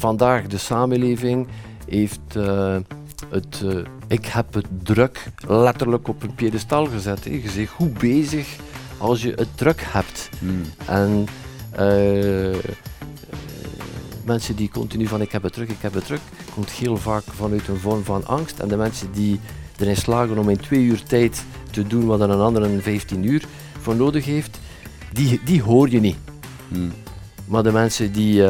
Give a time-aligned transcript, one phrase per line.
[0.00, 1.46] vandaag de samenleving
[1.88, 2.76] heeft eh,
[3.28, 3.76] het, eh,
[4.08, 7.24] ik heb het druk letterlijk op een piedestal gezet.
[7.24, 7.30] Hè.
[7.30, 8.56] Je zegt goed bezig
[8.98, 10.28] als je het druk hebt.
[10.38, 10.62] Hmm.
[10.86, 11.26] En
[11.70, 12.56] eh,
[14.24, 16.20] mensen die continu van ik heb het druk, ik heb het druk,
[16.54, 18.58] komt heel vaak vanuit een vorm van angst.
[18.58, 19.40] En de mensen die
[19.78, 23.44] erin slagen om in twee uur tijd te doen wat een ander in 15 uur
[23.80, 24.58] voor nodig heeft,
[25.12, 26.16] die, die hoor je niet.
[26.68, 26.92] Hmm.
[27.46, 28.42] Maar de mensen die,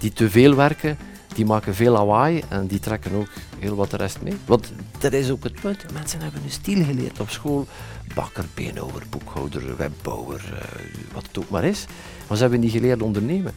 [0.00, 0.98] die te veel werken,
[1.34, 3.28] die maken veel lawaai en die trekken ook
[3.58, 4.36] heel wat de rest mee.
[4.44, 5.92] Want dat is ook het punt.
[5.92, 7.66] Mensen hebben een stil geleerd op school.
[8.14, 11.86] Bakker, beenhouwer, boekhouder, webbouwer, eh, wat het ook maar is.
[12.28, 13.52] Maar ze hebben niet geleerd ondernemen.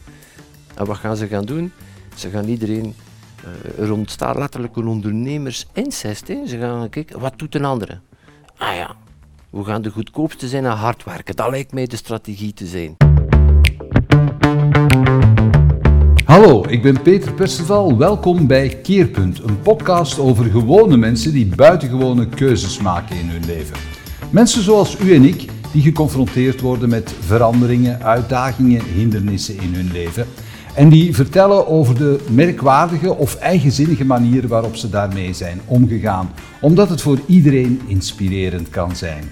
[0.74, 1.72] En wat gaan ze gaan doen?
[2.14, 2.94] Ze gaan iedereen...
[3.44, 6.26] eh, er ontstaat letterlijk een ondernemersincest.
[6.26, 8.00] Ze gaan kijken, wat doet een andere?
[8.56, 8.96] Ah ja,
[9.50, 11.36] we gaan de goedkoopste zijn en hard werken.
[11.36, 13.03] Dat lijkt mij de strategie te zijn.
[16.24, 17.96] Hallo, ik ben Peter Perceval.
[17.96, 23.76] Welkom bij Keerpunt, een podcast over gewone mensen die buitengewone keuzes maken in hun leven.
[24.30, 30.26] Mensen zoals u en ik, die geconfronteerd worden met veranderingen, uitdagingen, hindernissen in hun leven.
[30.74, 36.88] En die vertellen over de merkwaardige of eigenzinnige manier waarop ze daarmee zijn omgegaan, omdat
[36.88, 39.24] het voor iedereen inspirerend kan zijn.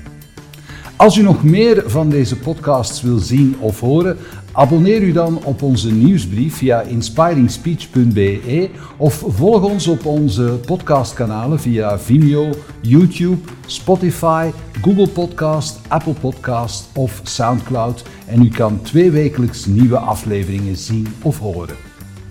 [1.03, 4.17] Als u nog meer van deze podcasts wil zien of horen,
[4.53, 11.99] abonneer u dan op onze nieuwsbrief via inspiringspeech.be of volg ons op onze podcastkanalen via
[11.99, 13.37] Vimeo, YouTube,
[13.67, 14.51] Spotify,
[14.83, 21.77] Google Podcast, Apple Podcast of SoundCloud en u kan tweewekelijks nieuwe afleveringen zien of horen.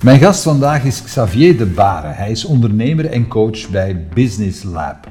[0.03, 2.07] Mijn gast vandaag is Xavier de Bare.
[2.07, 5.07] Hij is ondernemer en coach bij Business Lab.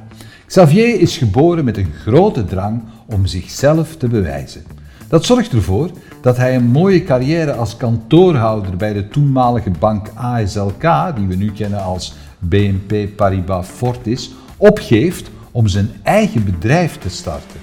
[0.47, 4.63] Xavier is geboren met een grote drang om zichzelf te bewijzen.
[5.11, 10.83] Dat zorgt ervoor dat hij een mooie carrière als kantoorhouder bij de toenmalige bank ASLK,
[11.17, 17.61] die we nu kennen als BNP Paribas Fortis, opgeeft om zijn eigen bedrijf te starten.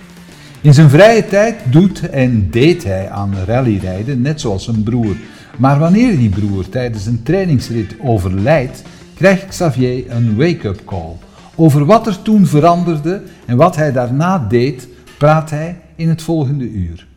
[0.61, 5.15] In zijn vrije tijd doet en deed hij aan rallyrijden, net zoals zijn broer.
[5.57, 8.83] Maar wanneer die broer tijdens een trainingsrit overlijdt,
[9.15, 11.15] krijgt Xavier een wake-up call.
[11.55, 14.87] Over wat er toen veranderde en wat hij daarna deed,
[15.17, 17.07] praat hij in het volgende uur.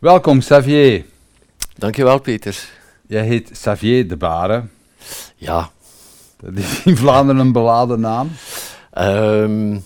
[0.00, 1.04] Welkom Xavier.
[1.76, 2.68] Dankjewel, Peter.
[3.06, 4.62] Jij heet Xavier de Bare.
[5.36, 5.70] Ja,
[6.40, 8.30] Dat is in Vlaanderen een beladen naam.
[8.92, 9.78] Ehm,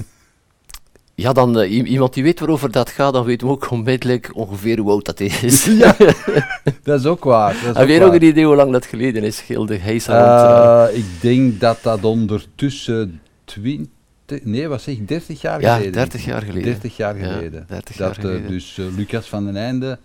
[1.14, 4.78] ja, dan eh, iemand die weet waarover dat gaat, dan weten we ook onmiddellijk ongeveer
[4.78, 5.64] hoe oud dat is.
[5.78, 5.96] Ja,
[6.82, 7.52] dat is ook waar.
[7.62, 10.18] Dat is Heb jij nog een idee hoe lang dat geleden is, Gilde Heisa?
[10.18, 13.86] rond, eh, Eh, ik denk dat dat ondertussen 20,
[14.42, 15.92] nee, wat zeg ik, 30 jaar ja, geleden.
[15.92, 16.62] 30 jaar geleden.
[16.62, 17.64] 30 jaar Ja, geleden.
[17.68, 18.42] 30 dat geleden.
[18.42, 19.98] eh, dus eh, Lucas van den Einde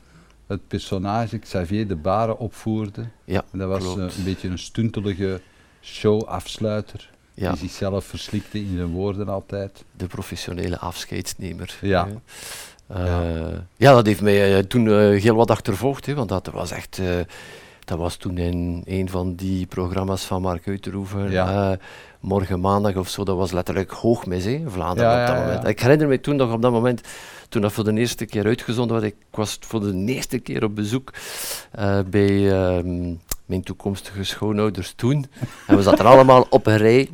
[0.47, 3.06] het personage Xavier de Bare opvoerde.
[3.25, 5.41] ja, En dat was eh, een beetje een stuntelige
[5.81, 7.09] show-afsluiter.
[7.34, 9.84] ja, Die zichzelf verslikte in zijn woorden altijd.
[9.97, 11.78] de professionele afscheidsnemer.
[11.81, 12.08] Ja.
[12.88, 13.38] Eh,
[13.78, 13.94] ja.
[13.94, 17.02] dat heeft mij toen heel wat achtervolgd, hè, want dat was echt...
[17.85, 21.31] dat was toen in een van die programma's van Mark Uiterhoeven.
[21.31, 21.78] Ja.
[22.19, 25.41] Morgen maandag of zo, dat was letterlijk hoogmis hè, in Vlaanderen Ja, op dat ja,
[25.41, 25.47] ja.
[25.47, 25.68] moment.
[25.68, 27.02] Ik herinner me toen nog op dat moment,
[27.50, 30.75] toen dat voor de eerste keer uitgezonden werd, ik was voor de eerste keer op
[30.75, 31.13] bezoek
[31.72, 33.13] eh, bij ehm,
[33.46, 35.25] mijn toekomstige schoonouders toen.
[35.68, 37.09] En we zaten allemaal op een rij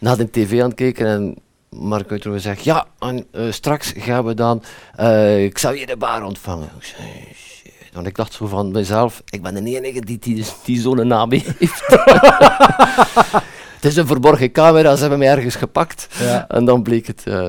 [0.00, 1.36] naar de tv aan het kijken en
[1.68, 4.62] Mark Uiterhoeven zegt, ja, en eh, straks gaan we dan
[4.96, 6.70] eh Xavier de Baar ontvangen.
[6.78, 7.08] Ik zei.
[7.92, 11.32] Want ik dacht zo van mezelf, ik ben de enige die, die, die zo'n naam
[11.32, 11.58] heeft.
[13.80, 16.08] het is een verborgen camera, ze hebben mij ergens gepakt.
[16.18, 16.48] Ja.
[16.48, 17.22] En dan bleek het...
[17.26, 17.48] eh,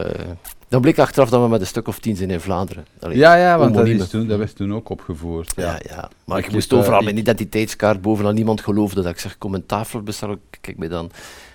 [0.67, 2.85] dan bleek achteraf dat we met een stuk of tien zijn in Vlaanderen.
[2.99, 5.53] Allee, Ja, ja, want dat, is toen, dat werd toen ook opgevoerd.
[5.55, 5.63] Ja.
[5.65, 6.09] Ja, ja.
[6.25, 8.33] Maar Ik ik, moest eh, overal ik- mijn identiteitskaart bovenaan.
[8.33, 10.39] Niemand geloofde dat ik zeg, kom een tafel bestellen.
[10.61, 11.11] Kijk me dan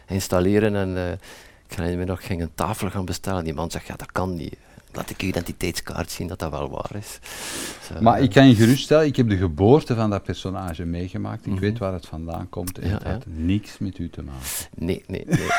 [0.09, 1.11] installeren en eh,
[1.69, 3.45] ik herinner me nog, ging een tafel gaan bestellen.
[3.45, 4.57] Die man zegt, ja, dat kan niet.
[4.97, 7.19] Laat ik je identiteitskaart zien dat dat wel waar is.
[8.01, 11.47] Maar ik kan je geruststellen, ik heb de geboorte van dat personage meegemaakt.
[11.47, 11.61] Ik Mhm.
[11.61, 14.47] weet waar het vandaan komt en Ja, het had niks met u te maken.
[14.75, 15.47] Nee, nee, nee.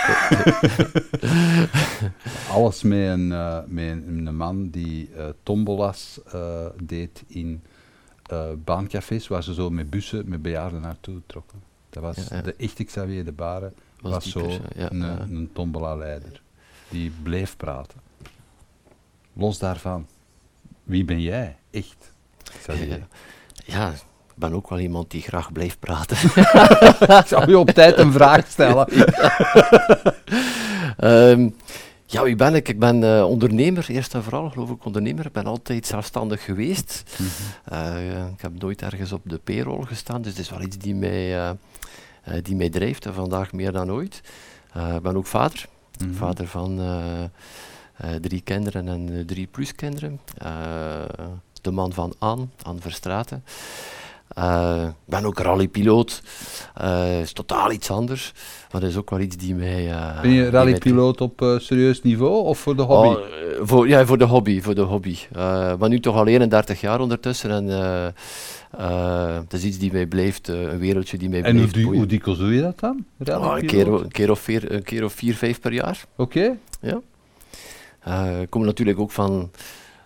[2.52, 7.62] Alles met een, eh, met een, een man die eh, tombolas eh, deed in
[8.64, 11.60] baancafés, waar ze zo met bussen met bejaarden naartoe trokken.
[11.90, 13.72] Dat was Ja, de echte Xavier de Bare,
[14.02, 15.02] was, Was zo persoon, een,
[15.36, 16.42] een tombola-leider.
[16.90, 18.00] Die bleef praten.
[19.38, 20.08] Los daarvan,
[20.84, 21.56] wie ben jij?
[21.72, 22.12] Echt?
[22.62, 23.08] Xavier.
[23.66, 26.18] Ja, ja, ik ben ook wel iemand die graag blijft praten.
[27.22, 28.88] Ik zou je op tijd een vraag stellen.
[30.98, 31.50] Ehm,
[32.06, 32.68] Ja, wie ben ik?
[32.68, 35.26] Ik ben uh, ondernemer, eerst en vooral geloof ik ondernemer.
[35.26, 37.04] Ik ben altijd zelfstandig geweest.
[37.18, 38.32] Mm -hmm.
[38.34, 41.56] ik heb nooit ergens op de payroll gestaan, dus het is wel iets die mij,
[42.44, 44.22] die mij drijft en vandaag meer dan ooit.
[44.96, 45.66] Ik ben ook vader,
[46.00, 46.16] mm -hmm.
[46.16, 46.80] vader van
[48.22, 50.20] drie kinderen en drie pluskinderen.
[51.62, 53.44] de man van Anne, Anne Verstraten.
[54.38, 56.22] Uh, ik ben ook rallypiloot.
[56.82, 58.34] Uh, is totaal iets anders.
[58.72, 59.88] Maar dat is ook wel iets die mij...
[59.88, 63.08] Uh, ben je rallypiloot op serieus niveau of voor de hobby?
[63.08, 63.26] Oh,
[63.62, 64.62] voor, ja, voor de hobby.
[64.62, 65.18] Voor de hobby.
[65.80, 67.52] maar nu toch al 31 jaar ondertussen.
[67.52, 67.66] En
[69.42, 72.06] het is iets die mij blijft, een wereldje die mij en blijft En hoe, hoe
[72.06, 73.06] dikwijls doe je dat dan?
[73.30, 76.06] Oh, een, keer, een, keer of vier, een keer of vier, vijf per jaar.
[76.16, 76.38] Oké.
[76.38, 76.58] Okay.
[76.82, 77.02] Ja.
[78.42, 79.52] Ik kom natuurlijk ook van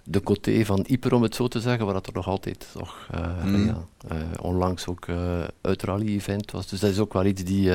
[0.03, 3.07] de coté van Ieper, om het zo te zeggen, waar dat er nog altijd toch,
[3.15, 5.17] uh, ja, uh, onlangs ook uh,
[5.61, 6.67] het rally-event was.
[6.67, 7.71] Dus dat is ook wel iets die,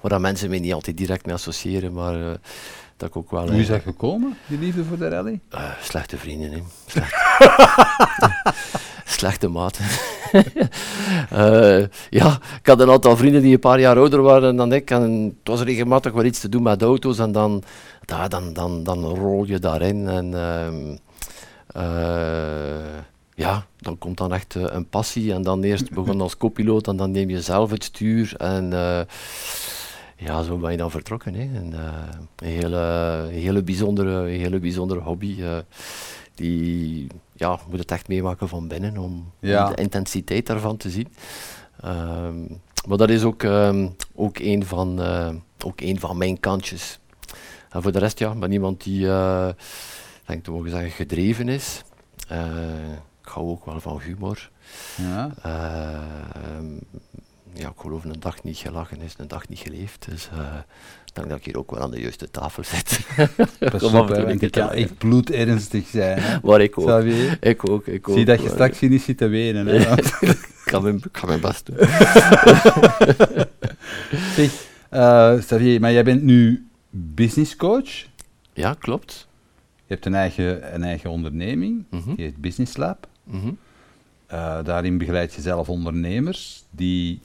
[0.00, 2.38] waar mensen mij niet altijd direct mee associëren, maar
[2.96, 3.48] dat ik ook wel...
[3.48, 5.40] Hoe is dat gekomen, die liefde voor de rally?
[5.80, 6.62] slechte vrienden, hè.
[6.86, 8.54] Slechte,
[9.04, 9.84] slechte maten.
[12.18, 15.34] ja, ik had een aantal vrienden die een paar jaar ouder waren dan ik en
[15.38, 17.62] het was regelmatig wel iets te doen met auto's en dan,
[18.04, 20.34] dan, dan, dan, rol je daarin en...
[20.34, 20.96] Ehm,
[21.76, 26.88] uh, ja, dan komt dan echt uh, een passie en dan eerst begon als copiloot
[26.88, 28.72] en dan neem je zelf het stuur en
[30.16, 31.34] ja, zo ben je dan vertrokken.
[31.34, 31.40] Hè.
[31.40, 32.78] En, een, hele,
[33.30, 35.42] hele bijzondere, hele bijzondere hobby.
[36.36, 39.68] Die ja, moet het echt meemaken van binnen om, ja.
[39.68, 41.08] om de intensiteit daarvan te zien.
[41.80, 42.38] Ehm,
[42.88, 45.00] maar dat is ook, um, ook, een van,
[45.64, 46.98] ook een van mijn kantjes.
[47.70, 49.08] En voor de rest, ja, ben iemand die
[50.26, 51.82] denk te mogen zeggen, gedreven is.
[52.32, 52.92] Uh,
[53.22, 54.50] ik hou ook wel van humor.
[54.96, 55.30] Ja.
[55.46, 56.78] Uh,
[57.52, 60.10] ja, ik geloof een dag niet gelachen is een dag niet geleefd.
[60.10, 60.54] Dus uh,
[61.16, 63.00] denk dat ik hier ook wel aan de juiste tafel zit.
[63.58, 66.18] Dat is super, ik kan echt bloedernstig zijn.
[66.20, 66.38] Hè?
[66.42, 67.02] Maar ik ook.
[67.40, 68.16] Ik ook, ik ook.
[68.16, 69.66] Zie dat je straks niet zit te wenen.
[69.66, 69.76] Hè?
[70.20, 71.76] ik, kan mijn, ik mijn best doen.
[74.36, 77.90] zeg, uh, Xavier, maar jij bent nu business coach?
[78.52, 79.26] Ja, klopt.
[79.86, 82.14] Je hebt een eigen, een eigen onderneming, Mhm.
[82.14, 83.08] die heet Business Lab.
[83.24, 83.46] Mhm.
[84.32, 87.20] Uh, daarin begeleid je zelf ondernemers die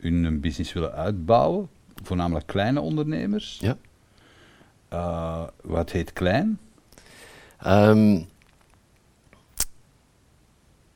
[0.00, 1.68] hun business willen uitbouwen,
[2.02, 3.58] voornamelijk kleine ondernemers.
[3.60, 3.76] Ja.
[4.92, 6.58] Uh, wat heet klein?
[7.66, 8.28] Um,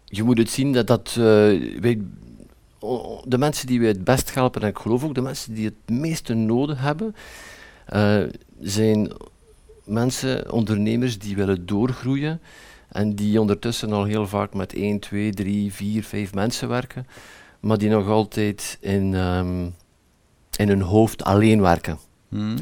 [0.05, 1.25] je moet het zien dat, dat uh,
[1.81, 2.01] wij,
[3.25, 5.99] de mensen die wij het best helpen, en ik geloof ook de mensen die het
[5.99, 7.15] meeste nodig hebben,
[8.61, 9.13] zijn
[9.85, 12.41] mensen, ondernemers die willen doorgroeien
[12.89, 17.07] en die ondertussen al heel vaak met 1, 2, 3, 4, 5 mensen werken,
[17.61, 19.75] maar die nog altijd in, um,
[20.57, 21.99] in hun hoofd alleen werken.
[22.29, 22.57] Hmm.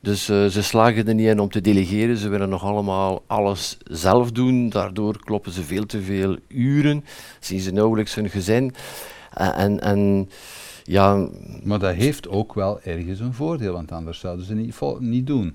[0.00, 3.78] Dus uh, ze slagen er niet in om te delegeren, ze willen nog allemaal alles
[3.84, 7.04] zelf doen, daardoor kloppen ze veel te veel uren,
[7.40, 8.74] zien ze nauwelijks hun gezin.
[9.40, 10.28] Uh, en, en
[10.82, 11.28] ja...
[11.62, 15.54] Maar dat heeft ook wel ergens een voordeel, want anders zouden ze niet, niet doen.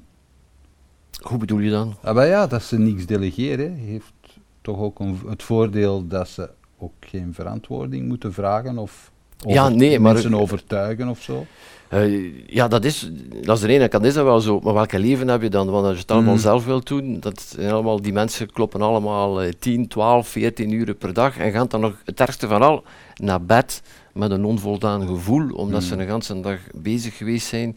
[1.22, 1.96] Hoe bedoel je dan?
[2.02, 4.14] Ah, maar ja, dat ze niks delegeren heeft
[4.62, 9.12] toch ook een, het voordeel dat ze ook geen verantwoording moeten vragen of
[9.46, 11.46] over, ja, nee, mensen maar, overtuigen of zo.
[11.94, 13.10] Uh, ja, dat is,
[13.42, 15.70] dat is de ene kant is dat wel zo, maar welke leven heb je dan?
[15.70, 16.40] Want als je het allemaal Mm.
[16.40, 20.94] zelf wilt doen, dat zijn allemaal, die mensen kloppen allemaal uh, 10, 12, 14 uur
[20.94, 22.84] per dag en gaan dan nog het ergste van al
[23.16, 23.82] naar bed
[24.14, 25.88] met een onvoldaan gevoel, omdat Mm.
[25.88, 27.76] ze een hele dag bezig geweest zijn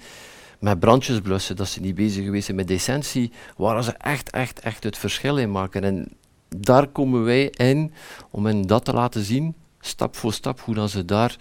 [0.61, 4.61] met brandjes blussen, dat ze niet bezig geweest zijn met decentie, waar ze echt, echt,
[4.61, 5.85] echt het verschil in maken.
[5.85, 6.09] En
[6.57, 7.93] daar komen wij in
[8.31, 9.55] om hen dat te laten zien,
[9.85, 11.37] stap voor stap, hoe dan ze daar,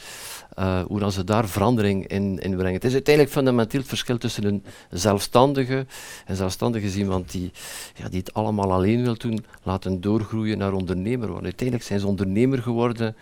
[0.59, 2.73] uh, hoe dan ze daar verandering in, in brengen.
[2.73, 5.85] Het is uiteindelijk fundamenteel het verschil tussen een zelfstandige,
[6.25, 7.51] en zelfstandige iemand die,
[7.95, 11.31] ja, die het allemaal alleen wil doen, laten doorgroeien naar ondernemer.
[11.31, 13.15] Want uiteindelijk zijn ze ondernemer geworden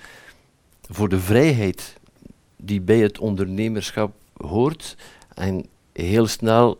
[0.90, 1.98] voor de vrijheid
[2.56, 4.98] die bij het ondernemerschap hoort.
[5.34, 6.80] En heel snel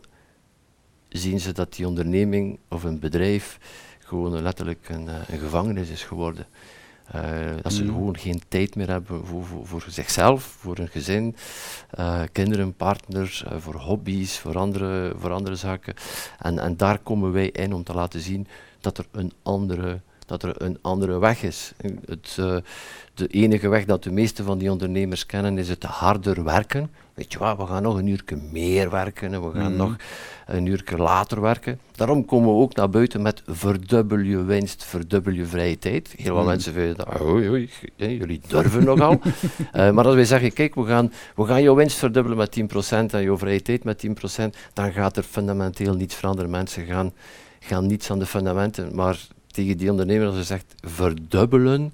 [1.08, 3.58] zien ze dat die onderneming of een bedrijf
[3.98, 6.46] gewoon letterlijk een, een gevangenis is geworden.
[7.14, 7.22] Uh,
[7.62, 7.88] dat ze Mm.
[7.88, 11.36] gewoon geen tijd meer hebben voor, voor, voor zichzelf, voor hun gezin,
[11.98, 15.94] uh, kinderen, partners, uh, voor hobby's, voor andere, voor andere zaken.
[16.38, 18.46] En, en daar komen wij in om te laten zien
[18.80, 21.72] dat er een andere, dat er een andere weg is.
[22.04, 22.34] Het,
[23.14, 26.90] de enige weg dat de meeste van die ondernemers kennen is het harder werken.
[27.20, 29.76] Weet je wat, we gaan nog een uur meer werken en we gaan mhm.
[29.76, 29.96] nog
[30.46, 31.80] een uur later werken.
[31.94, 36.14] Daarom komen we ook naar buiten met verdubbel je winst, verdubbel je vrije tijd.
[36.16, 36.46] Heel veel mm.
[36.46, 39.20] mensen vinden dat, oei, oei, jullie durven nogal.
[39.22, 43.14] uh, maar als wij zeggen, kijk, we gaan, we gaan jouw winst verdubbelen met 10%
[43.14, 44.10] en jouw vrije tijd met 10%,
[44.72, 46.50] dan gaat er fundamenteel niets veranderen.
[46.50, 47.12] Mensen gaan,
[47.58, 51.92] gaan niets aan de fundamenten, maar tegen die ondernemer als ze zegt verdubbelen,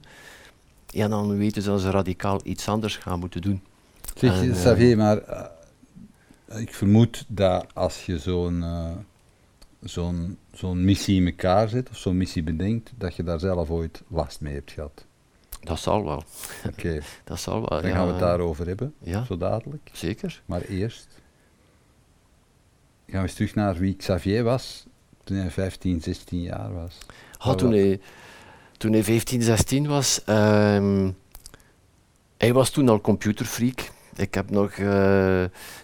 [0.87, 3.63] ja, dan weten ze dat ze radicaal iets anders gaan moeten doen.
[4.17, 5.23] Zeg, en, Xavier, maar
[6.49, 8.91] uh, ik vermoed dat als je zo'n uh,
[9.81, 14.03] zo'n zo'n missie in elkaar zet, of zo'n missie bedenkt, dat je daar zelf ooit
[14.09, 15.05] last mee hebt gehad.
[15.61, 16.23] Dat zal wel.
[16.67, 17.01] Oké.
[17.25, 19.25] dat zal wel, Dan gaan we het daarover hebben, ja.
[19.25, 19.91] zo dadelijk.
[19.93, 20.43] Zeker.
[20.47, 21.09] Maar eerst
[23.07, 24.87] gaan we eens terug naar wie Xavier was
[25.25, 26.99] toen hij 15, 16 jaar was.
[27.39, 28.01] Oh, toen, hij,
[28.77, 31.17] toen hij 15, 16 was, um,
[32.37, 33.95] hij was toen al computerfreak.
[34.17, 34.87] Ik heb nog uh,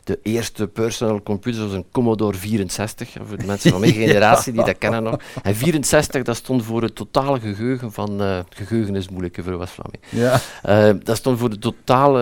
[0.05, 4.65] de eerste personal computer, zoals een Commodore 64, voor de mensen van mijn generatie die
[4.65, 5.21] dat kennen nog.
[5.43, 10.03] En 64, dat stond voor het totale geheugen van, uh, geheugen is moeilijk voor West-Vlaming.
[10.09, 10.41] Ja.
[10.69, 12.21] Uh, dat stond voor het totale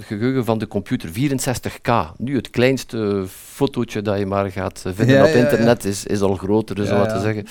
[0.00, 2.16] geheugen van de computer, 64K.
[2.16, 6.74] Nu het kleinste fotootje dat je maar gaat vinden op internet is, is al groter,
[6.74, 7.46] dus om wat te zeggen.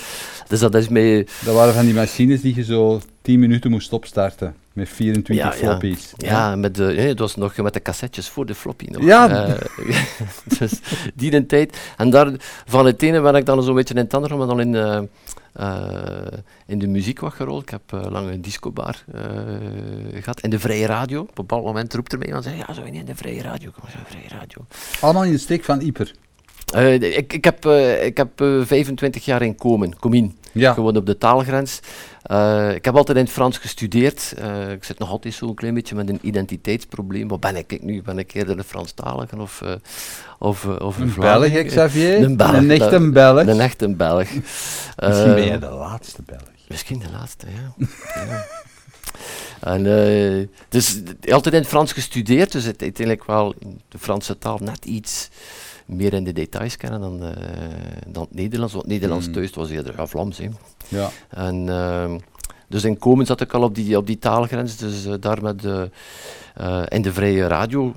[0.48, 1.28] Dus dat is mee...
[1.46, 4.56] Dat waren van die machines die je zo 10 minuten moest opstarten.
[4.74, 6.14] Met 24 ja, floppies.
[6.18, 9.04] Ja, ja met de, het was nog met de cassettes voor de floppy nog.
[9.04, 9.48] Ja.
[9.48, 10.04] Uh,
[10.60, 10.80] dus
[11.14, 11.94] die een tijd.
[11.98, 12.32] En daar,
[12.66, 15.00] van het ene ben ik dan zo'n beetje in het andere, maar dan in, uh,
[15.60, 15.88] uh,
[16.66, 17.62] in de muziek wat gerold.
[17.62, 19.04] Ik heb lang een discobar
[20.14, 20.40] gehad.
[20.40, 21.22] En de vrije radio.
[21.22, 23.72] Op een bepaald moment roept er mij iemand, ja, zo in de vrije radio.
[23.72, 24.66] Kom eens, vrije radio.
[25.02, 26.14] Allemaal in de steek van Iper.
[27.00, 27.66] ik, ik heb,
[28.02, 30.38] ik heb 25 jaar in Komen, Comien.
[30.54, 30.74] Ja.
[30.74, 31.80] Gewoon op de taalgrens.
[32.32, 34.34] Uh, ik heb altijd in het Frans gestudeerd.
[34.40, 37.28] Uh, ik zit nog altijd zo'n klein beetje met een identiteitsprobleem.
[37.28, 38.02] Wat ben ik nu?
[38.02, 39.72] Ben ik eerder een Franstalige of, uh,
[40.40, 42.24] of, of een, Belg, Xavier?
[42.24, 42.54] Een Belg.
[42.54, 43.48] Een echte Belg.
[43.48, 44.28] Een echte Belg.
[44.98, 46.42] Misschien ben je de laatste Belg.
[46.68, 47.86] Misschien de laatste, ja.
[48.16, 48.46] ja.
[49.60, 51.02] En, dus
[51.32, 53.56] altijd in het Frans gestudeerd, dus het, uiteindelijk wel
[53.90, 55.30] de Franse taal net iets
[55.86, 57.30] meer in de details kennen dan, uh,
[58.08, 58.74] dan het Nederlands.
[58.74, 59.34] Want Nederlands mm.
[59.34, 60.38] thuis was eerder ja, Vlaams.
[60.38, 60.50] Hè.
[60.88, 61.10] Ja.
[61.30, 62.14] En, uh,
[62.68, 64.78] dus in Komen zat ik al op die, op die taalgrens.
[64.78, 65.90] Dus uh, daar met de,
[66.88, 67.94] in de vrije radio,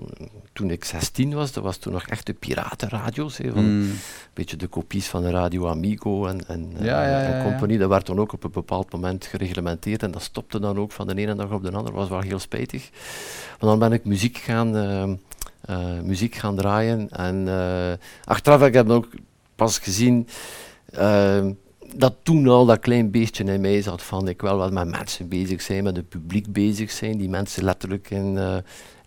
[0.57, 3.37] toen ik 16 was, dat was toen nog echt de piratenradio's.
[3.37, 3.81] Hè, van mm.
[3.81, 3.99] Een
[4.35, 7.78] beetje de kopies van de Radio Amigo en, en, ja, ja, en compagnie.
[7.78, 11.07] Dat werd dan ook op een bepaald moment gereglementeerd en dat stopte dan ook van
[11.07, 11.85] de ene dag op de andere.
[11.85, 12.90] Dat was wel heel spijtig.
[13.61, 15.12] Maar dan ben ik muziek gaan uh,
[16.02, 17.08] muziek gaan draaien.
[17.08, 17.92] En uh,
[18.25, 19.08] achteraf heb ik ook
[19.54, 20.28] pas gezien
[20.99, 21.46] uh,
[21.94, 25.28] dat toen al dat klein beestje in mij zat van ik wil wel met mensen
[25.28, 28.38] bezig zijn, met het publiek bezig zijn, die mensen letterlijk in,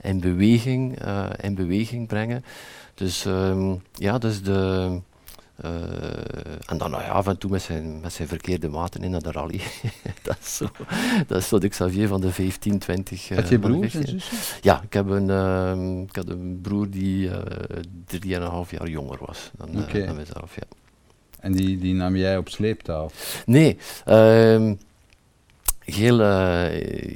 [0.01, 0.99] in, beweging,
[1.41, 2.43] in beweging brengen.
[2.93, 4.99] Dus um, ja, dus de,
[5.65, 5.71] uh,
[6.65, 9.21] en dan nou ja, af en toe met zijn, met zijn verkeerde maten in naar
[9.21, 9.61] de rally.
[10.23, 10.67] dat, is zo,
[11.27, 13.29] dat is zo de Xavier van de 15, 20.
[13.29, 14.37] Uh, Had je broers en zussen?
[14.61, 17.37] Ja, ik, heb een, uh, ik had een broer die uh,
[18.05, 20.05] drieënhalf jaar jonger was dan, okay.
[20.05, 20.55] dan mezelf.
[20.55, 20.63] Ja.
[21.39, 23.09] En die, die nam jij op sleeptouw?
[23.45, 23.77] Nee.
[24.05, 24.75] Ehm,
[25.79, 26.19] heel,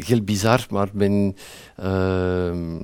[0.06, 1.36] heel bizar, maar ben,
[1.76, 2.78] ehm,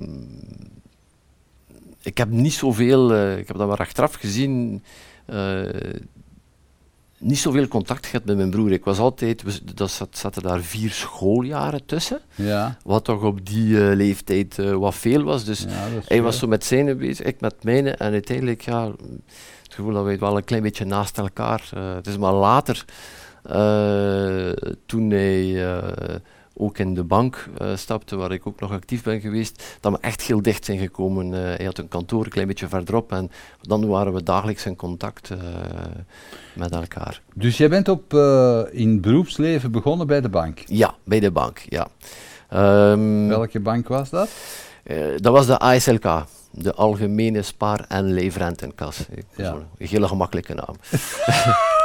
[2.01, 4.80] ik heb niet zoveel, ik heb dat maar achteraf gezien, uh,
[7.20, 8.72] niet zoveel contact gehad met mijn broer.
[8.72, 9.44] Ik was altijd,
[9.76, 12.78] dat zat, zaten daar vier schooljaren tussen, ja.
[12.84, 15.44] wat toch op die uh, leeftijd uh, wat veel was.
[15.44, 17.90] Dus ja, hij was zo met zijn bezig, ik met mijne.
[17.92, 18.86] En uiteindelijk, ja,
[19.64, 21.70] het gevoel dat we wel een klein beetje naast elkaar.
[21.74, 22.86] het is maar later,
[24.86, 25.64] toen hij
[26.60, 29.98] ook in de bank uh, stapte, waar ik ook nog actief ben geweest, dat we
[30.01, 31.25] echt heel dicht zijn gekomen.
[31.25, 34.75] Uh, hij had een kantoor een klein beetje verderop en dan waren we dagelijks in
[34.75, 35.38] contact uh,
[36.54, 37.22] met elkaar.
[37.34, 38.13] Dus jij bent op,
[38.72, 40.63] in beroepsleven begonnen bij de bank?
[40.66, 41.88] Ja, bij de bank, ja.
[42.92, 44.30] Um, Welke bank was dat?
[45.18, 49.06] dat was de ASLK de Algemene Spaar- en Leefrentenkas.
[49.36, 49.53] Ja.
[49.77, 50.75] Een hele gemakkelijke naam.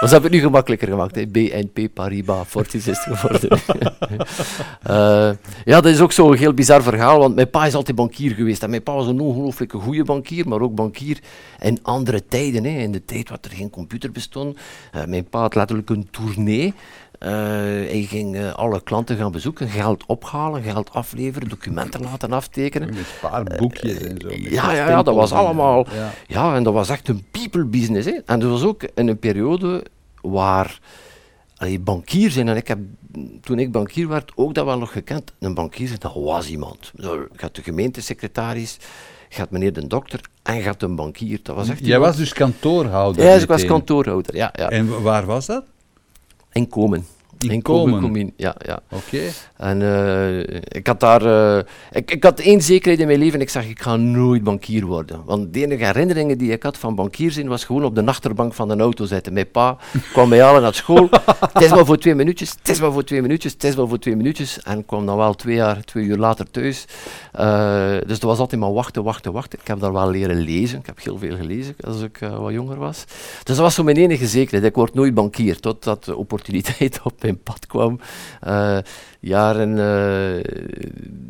[0.01, 1.15] Maar ze hebben het nu gemakkelijker gemaakt.
[1.15, 1.27] Hè.
[1.27, 3.59] BNP Paribas Fortis is het geworden.
[4.91, 5.31] uh,
[5.73, 8.63] ja, dat is ook zo'n heel bizar verhaal, want mijn pa is altijd bankier geweest.
[8.63, 11.19] En mijn pa was een ongelooflijke goede bankier, maar ook bankier
[11.61, 12.65] in andere tijden.
[12.65, 12.79] Hè.
[12.79, 14.57] In de tijd wat er geen computer bestond.
[14.95, 16.75] Uh, mijn pa had letterlijk een tournee
[17.25, 17.31] uh,
[17.91, 22.95] hij ging uh, alle klanten gaan bezoeken, geld ophalen, geld afleveren, documenten laten aftekenen.
[22.95, 24.29] Met spaarboekjes uh, en zo.
[24.31, 25.87] Ja, ja, ja, dat was allemaal.
[25.95, 26.11] Ja.
[26.27, 26.55] ja.
[26.55, 28.07] en dat was echt een people business.
[28.07, 28.19] Hè.
[28.27, 29.85] En dat was ook in een periode
[30.23, 30.81] waar
[31.57, 32.49] allee, bankier zijn.
[32.49, 32.79] En ik heb,
[33.41, 35.33] toen ik bankier werd, ook dat wel nog gekend.
[35.39, 36.93] Een bankier, dat was iemand.
[36.97, 38.79] Je gaat de gemeentesecretaris,
[39.29, 41.39] gaat meneer de dokter en gaat een bankier.
[41.43, 43.25] Dat was echt Jij iemand- was dus kantoorhouder?
[43.25, 44.51] Ja, ik was kantoorhouder, ja.
[44.53, 44.71] ja.
[44.71, 45.65] En waar was dat?
[46.53, 47.07] In Komen.
[47.51, 48.01] In Komen, Komen.
[48.01, 48.79] kom in, ja, ja.
[48.91, 49.21] Oké.
[49.57, 51.57] En eh, ik had daar...
[51.57, 53.41] eh, ik, ik had één zekerheid in mijn leven.
[53.41, 55.23] Ik zeg, ik ga nooit bankier worden.
[55.25, 58.55] Want de enige herinneringen die ik had van bankier zijn, was gewoon op de achterbank
[58.55, 59.33] van een auto zitten.
[59.33, 59.77] Mijn pa
[60.13, 61.09] kwam mij halen naar school.
[61.53, 63.89] het is maar voor twee minuutjes, het is maar voor twee minuutjes, het is maar
[63.89, 64.63] voor twee minuutjes.
[64.63, 66.85] En kwam dan wel twee, jaar, twee uur later thuis.
[67.33, 69.59] Eh, dus dat was altijd maar wachten, wachten, wachten.
[69.61, 70.79] Ik heb daar wel leren lezen.
[70.79, 73.05] Ik heb heel veel gelezen als ik wat jonger was.
[73.45, 74.65] Dus dat was zo mijn enige zekerheid.
[74.65, 78.01] Ik word nooit bankier, totdat de opportuniteit op mijn pad kwam.
[78.41, 78.79] Eh,
[79.21, 80.45] jaren eh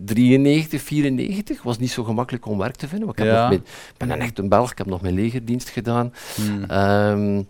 [0.04, 3.08] 93, 94 was niet zo gemakkelijk om werk te vinden.
[3.08, 3.40] Ik, heb Ja.
[3.40, 3.64] nog mijn-
[3.96, 6.12] ben een echt een Belg, ik heb nog mijn legerdienst gedaan.
[6.34, 6.64] Hmm.
[6.64, 7.42] Ehm,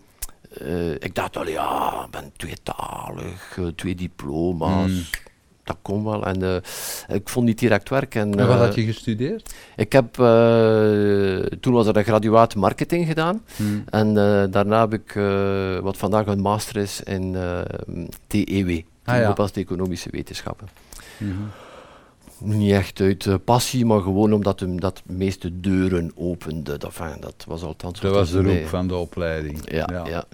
[0.61, 4.91] eh, ik dacht al, ja, ik ben tweetalig, eh, twee diploma's.
[4.91, 5.03] Hmm.
[5.65, 6.25] Dat kon wel.
[6.25, 8.15] En eh, ik vond niet direct werk.
[8.15, 9.53] En, En wat eh, had je gestudeerd?
[9.75, 13.41] ik heb, eh, toen was er een graduaat marketing gedaan.
[13.55, 13.83] Hmm.
[13.89, 17.59] En eh, daarna heb ik eh, wat vandaag een master is in eh,
[18.27, 18.69] TEW.
[19.03, 19.19] Ah, ja.
[19.19, 20.67] Toegepaste economische wetenschappen.
[21.17, 21.31] Mhm.
[22.37, 26.77] Niet echt uit eh, passie, maar gewoon omdat hem dat de meeste deuren opende.
[26.77, 29.59] Dat, enfin, dat was althans Dat was de roep van de opleiding.
[29.71, 30.05] Ja, ja.
[30.07, 30.25] ja,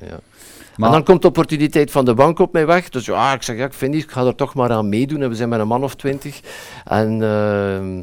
[0.78, 2.90] Maar- en dan komt de opportuniteit van de bank op mij weg.
[2.90, 5.22] Dus ja, ik zeg, ja, ik vind niet, ik ga er toch maar aan meedoen.
[5.22, 6.40] En we zijn met een man of twintig.
[6.86, 8.02] En ehm,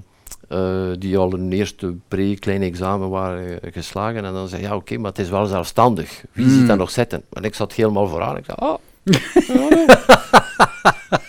[0.48, 4.24] eh, die al een eerste pre-klein examen waren eh, geslagen.
[4.24, 6.22] En dan zei ja, oké, maar het is wel zelfstandig.
[6.32, 6.52] Wie Mm.
[6.58, 7.22] ziet daar nog zitten?
[7.32, 8.36] En ik zat helemaal vooraan.
[8.36, 8.74] Ik zei, ah.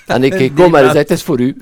[0.06, 1.58] en ik keek om en hij zei, het is voor u.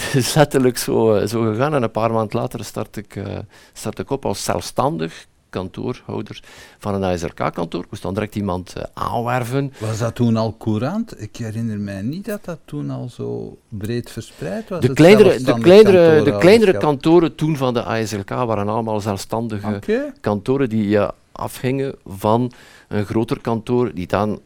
[0.00, 1.74] het is letterlijk zo, eh, zo gegaan.
[1.74, 3.24] En een paar maanden later start ik, eh,
[3.72, 6.42] start ik op als zelfstandig kantoorhouder
[6.78, 7.82] van een ASRK-kantoor.
[7.82, 9.72] Ik moest dan direct iemand eh, aanwerven.
[9.78, 11.22] Was dat toen al courant?
[11.22, 14.80] Ik herinner mij niet dat dat toen al zo breed verspreid was.
[14.80, 19.80] De kleinere, de, kleinere, de kleinere kantoren toen van de ASLK waren allemaal zelfstandige
[20.20, 22.52] kantoren die eh, afhingen van
[22.88, 24.40] een groter kantoor die dan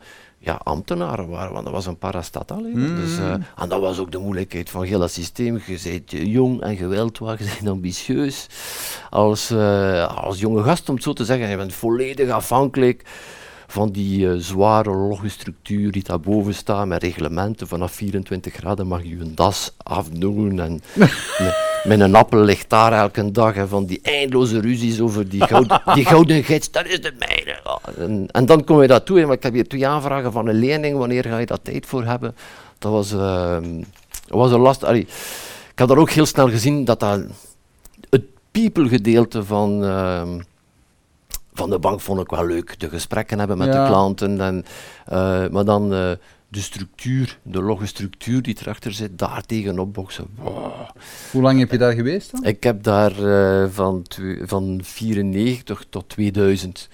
[0.44, 2.62] ja, ambtenaren waren, want dat was een parastatal.
[2.62, 2.68] hè.
[2.68, 2.96] Mm.
[2.96, 5.62] Dus, eh, en dat was ook de moeilijkheid van heel dat systeem.
[5.66, 8.46] Je bent jong en geweldwaar, je bent ambitieus.
[9.10, 13.02] Als, eh, als jonge gast, om het zo te zeggen, je bent volledig afhankelijk
[13.66, 17.68] van die eh, zware loggestructuur die daarboven staat, met reglementen.
[17.68, 20.83] Vanaf 24 graden mag je een das afdoen en
[21.88, 25.81] met, een appel ligt daar elke dag en van die eindeloze ruzies over die, goud,
[25.94, 27.81] die gouden gids, dat is de mijne.
[27.96, 30.59] En, en dan kom je dat toe, maar ik heb hier twee aanvragen van een
[30.59, 32.37] lening, wanneer ga je daar tijd voor hebben?
[32.79, 33.77] Dat was, ehm,
[34.27, 34.85] dat was een last.
[34.85, 35.07] Allee,
[35.72, 37.20] ik had daar ook heel snel gezien dat dat
[38.11, 40.40] het people gedeelte van, ehm,
[41.55, 42.81] van de bank vond ik wel leuk.
[42.81, 43.83] De gesprekken hebben met Ja.
[43.83, 44.40] de klanten.
[44.40, 44.64] En,
[45.07, 46.11] eh, maar dan eh,
[46.49, 50.27] de structuur, de logge structuur die erachter zit, daar tegenop boksen.
[50.38, 50.73] Wow.
[51.33, 52.45] Hoe lang heb je daar geweest dan?
[52.45, 54.05] Ik heb daar eh, van,
[54.43, 56.88] van 94 tot 2000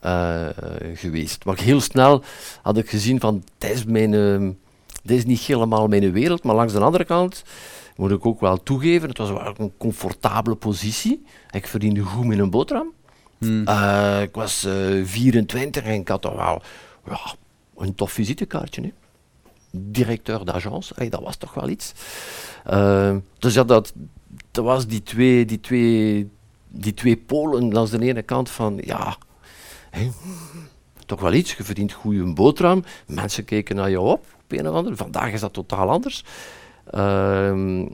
[0.00, 0.46] eh,
[0.94, 1.44] geweest.
[1.44, 2.22] Maar heel snel
[2.62, 4.10] had ik gezien van, dit is, mijn,
[5.02, 6.42] dit is niet helemaal mijn wereld.
[6.44, 7.42] Maar langs de andere kant
[7.96, 11.24] moet ik ook wel toegeven, het was wel een comfortabele positie.
[11.50, 12.92] Ik verdiende goed met een boterham.
[13.44, 13.66] Hmm.
[13.66, 16.62] Eh, ik was eh, 24 en ik had toch wel
[17.06, 17.34] ja,
[17.76, 18.82] een tof visitekaartje.
[18.82, 18.92] Hè.
[19.70, 21.92] Directeur d'agence, hey, dat was toch wel iets.
[22.64, 23.92] Eh, dus ja, dat,
[24.50, 26.30] dat was die twee, die, twee,
[26.68, 29.16] die twee polen langs de ene kant van, ja,
[31.06, 31.54] toch wel iets.
[31.54, 34.96] Je verdient goed een boterham, mensen kijken naar je op, op een of andere.
[34.96, 36.24] Vandaag is dat totaal anders.
[36.90, 37.88] Ehm,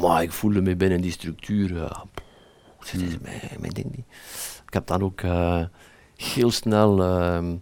[0.00, 4.06] maar ik voelde me binnen die structuur, ja, pff, dit is mijn, mijn ding niet.
[4.76, 5.62] Ik heb dan ook eh,
[6.16, 7.54] heel snel, ehm,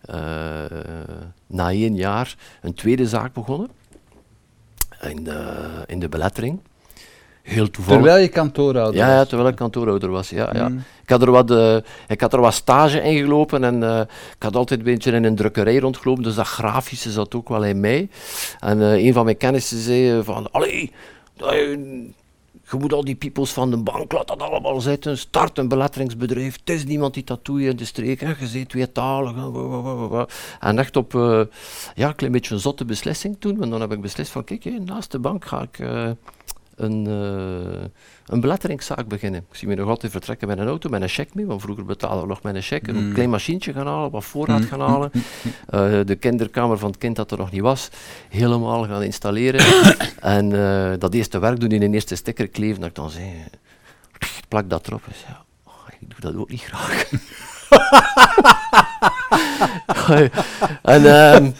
[0.00, 0.78] eh,
[1.46, 3.68] na één jaar, een tweede zaak begonnen.
[5.00, 6.60] In de, in de belettering.
[7.42, 8.02] Heel toevallig.
[8.02, 9.28] Terwijl je kantoorhouder ja, ja, was.
[9.28, 10.30] terwijl ik kantoorhouder was.
[10.30, 10.68] Ja, ja.
[10.68, 10.84] Mm.
[11.02, 11.76] Ik, had er wat, eh,
[12.08, 15.36] ik had er wat stage in gelopen en ik had altijd een beetje in een
[15.36, 18.08] drukkerij rondgelopen, dus dat grafische zat ook wel in mij.
[18.60, 20.92] En eh, een van mijn kennissen zei van, allee,
[22.74, 26.58] je, moet al die peoples van de bank, laat dat allemaal zitten, start een beletteringsbedrijf,
[26.58, 27.24] het is niemand die
[27.56, 28.28] hier in de streek, hè.
[28.28, 29.32] je bent tweetalig.
[30.60, 31.40] En echt op eh,
[31.94, 34.64] ja, een klein beetje een zotte beslissing toen, want dan heb ik beslist van, kijk,
[34.84, 35.78] naast de bank ga ik...
[35.78, 36.10] eh,
[36.76, 37.84] een, eh,
[38.26, 39.40] een beletteringszaak beginnen.
[39.50, 41.84] Ik zie me nog altijd vertrekken met een auto, met een cheque mee, want vroeger
[41.84, 42.80] betaalden we nog met een.
[42.88, 43.12] Een Mm.
[43.12, 45.10] klein machientje gaan halen, wat voorraad gaan halen.
[45.68, 47.88] Eh, de kinderkamer van het kind dat er nog niet was,
[48.28, 49.60] helemaal gaan installeren.
[50.20, 53.44] en eh, dat eerste werk doen in een eerste sticker kleven, dat ik dan zei,
[54.48, 55.02] plak dat erop.
[55.06, 57.10] Ik zei, oh, ik doe dat ook niet graag.
[60.82, 61.50] en, ehm,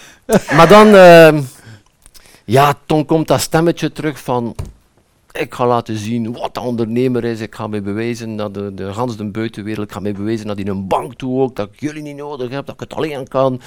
[0.56, 1.42] maar dan, ehm,
[2.44, 4.54] ja, toen komt dat stemmetje terug van,
[5.40, 7.40] ik ga laten zien wat de ondernemer is.
[7.40, 10.58] Ik ga mij bewijzen dat de, de gans de buitenwereld, ik ga mij bewijzen dat
[10.58, 13.28] in een bank toe ook, dat ik jullie niet nodig heb, dat ik het alleen
[13.28, 13.60] kan.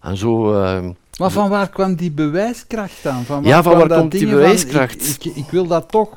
[0.00, 0.54] En zo...
[0.62, 3.24] ehm, Maar van waar kwam die bewijskracht dan?
[3.24, 5.08] Van waar Ja, van waar dat komt die van, bewijskracht?
[5.08, 6.10] Ik, ik, ik wil dat toch,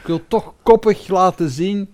[0.00, 1.88] ik wil toch koppig laten zien.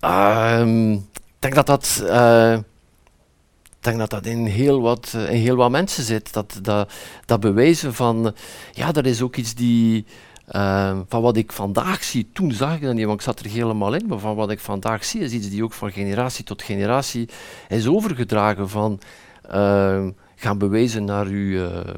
[0.00, 1.00] Ehm, ik
[1.38, 5.70] denk dat dat, eh, ik denk dat, dat in, heel wat, eh, in heel wat
[5.70, 6.32] mensen zit.
[6.32, 6.92] Dat, dat,
[7.26, 8.34] dat bewijzen van,
[8.72, 10.04] ja, dat is ook iets die,
[10.48, 12.28] ehm, van wat ik vandaag zie.
[12.32, 14.06] Toen zag ik dat niet, want ik zat er helemaal in.
[14.06, 17.28] Maar van wat ik vandaag zie, is iets die ook van generatie tot generatie
[17.68, 18.68] is overgedragen.
[18.68, 19.00] Van
[19.42, 21.94] ehm, gaan bewijzen naar uw, eh,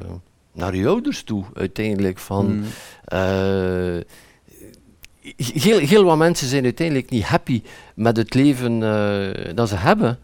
[0.53, 2.17] naar uw ouders toe, uiteindelijk.
[2.17, 2.63] Van,
[3.05, 3.97] eh,
[5.37, 7.61] heel, heel wat mensen zijn uiteindelijk niet happy
[7.95, 10.19] met het leven eh, dat ze hebben.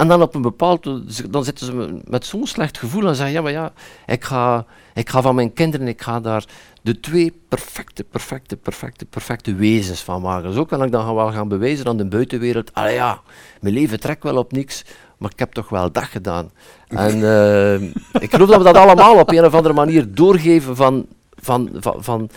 [0.00, 0.82] En dan op een bepaald
[1.30, 3.72] dan zitten ze me- met zo'n slecht gevoel en zeggen, ja maar ja,
[4.06, 6.44] ik ga, ik ga van mijn kinderen, ik ga daar
[6.82, 10.52] de twee perfecte, perfecte, perfecte, perfecte wezens van maken.
[10.52, 13.20] Zo kan ik dan wel gaan bewijzen aan de buitenwereld, ah ja,
[13.60, 14.84] mijn leven trekt wel op niks,
[15.18, 16.50] maar ik heb toch wel dat gedaan.
[16.88, 17.82] En eh,
[18.22, 21.94] ik geloof dat we dat allemaal op een of andere manier doorgeven van, van, van,
[22.04, 22.30] van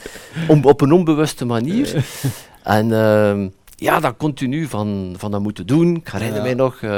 [0.48, 1.94] om, op een onbewuste manier.
[2.64, 5.96] En ehm, ja, dat continu van, van dat moeten doen.
[5.96, 6.44] Ik herinner Ja.
[6.44, 6.98] mij nog, eh,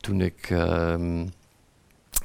[0.00, 0.50] toen ik...
[0.50, 1.26] ehm,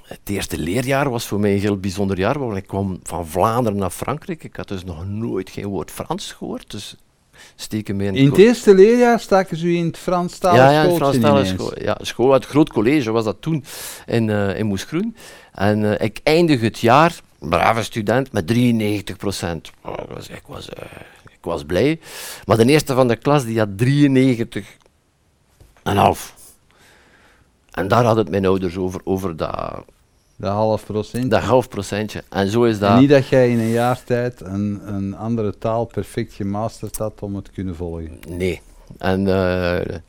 [0.10, 3.79] het eerste leerjaar was voor mij een heel bijzonder jaar, want ik kwam van Vlaanderen
[3.79, 4.43] naar Frankrijk.
[4.43, 6.95] Ik had dus nog nooit geen woord Frans gehoord, dus
[7.55, 10.82] steken mij in In het eerste leerjaar staken ze u in het Franstalig ja, ja,
[10.82, 11.84] schooltje Franstalige school.
[11.84, 13.63] Ja, school uit het groot college was dat toen
[14.05, 15.15] in, eh in Moeskroen.
[15.53, 19.71] En eh, ik eindig het jaar, brave student, met 93 procent.
[19.86, 20.86] Oh, ik, was, ik, was, eh,
[21.25, 21.99] ik was blij.
[22.45, 24.77] Maar de eerste van de klas die had 93
[25.89, 26.36] en half.
[27.71, 29.84] En daar had het mijn ouders over, over dat,
[30.36, 31.32] De half procent.
[31.32, 32.23] dat half procentje.
[32.30, 32.99] En zo is En dat...
[32.99, 37.36] Niet dat jij in een jaar tijd een, een andere taal perfect gemasterd had om
[37.36, 38.19] het te kunnen volgen.
[38.28, 38.62] Nee.
[38.97, 39.23] En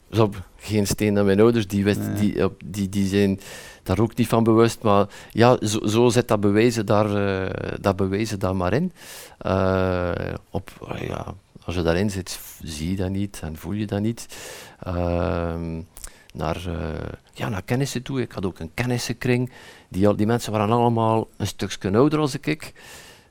[0.08, 2.14] dus op geen steen aan mijn ouders, die, wist, Nee.
[2.14, 3.40] die, op, die, die zijn
[3.82, 4.82] daar ook niet van bewust.
[4.82, 8.92] Maar ja, zo, zo zit dat bewijzen daar, eh, dat bewijzen daar maar in.
[9.38, 10.10] Eh,
[10.50, 14.26] op, ja, als je daarin zit, zie je dat niet en voel je dat niet.
[14.82, 15.80] Ehm,
[16.34, 18.20] naar, eh, ja, naar kennissen toe.
[18.20, 19.50] Ik had ook een kennissenkring.
[19.88, 22.72] Die, al- die mensen waren allemaal een stukje ouder als ik.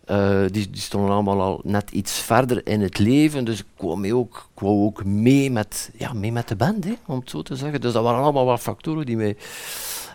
[0.06, 4.00] Eh, die, die stonden allemaal al net iets verder in het leven, dus ik kwam
[4.00, 7.30] mee ook, ik wou ook mee met, ja, mee met de band, hè, om het
[7.30, 7.82] zo te zeggen.
[7.82, 9.38] Dus dat waren allemaal wat factoren die mij,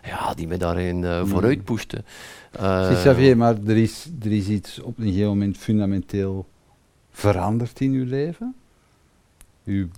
[0.05, 2.05] ja, die mij daarin eh, vooruit pushten.
[2.51, 6.47] Eh, Zeg Xavier, maar er is, er is iets op een gegeven moment fundamenteel
[7.15, 8.55] veranderd in uw leven.
[9.65, 9.89] Uw,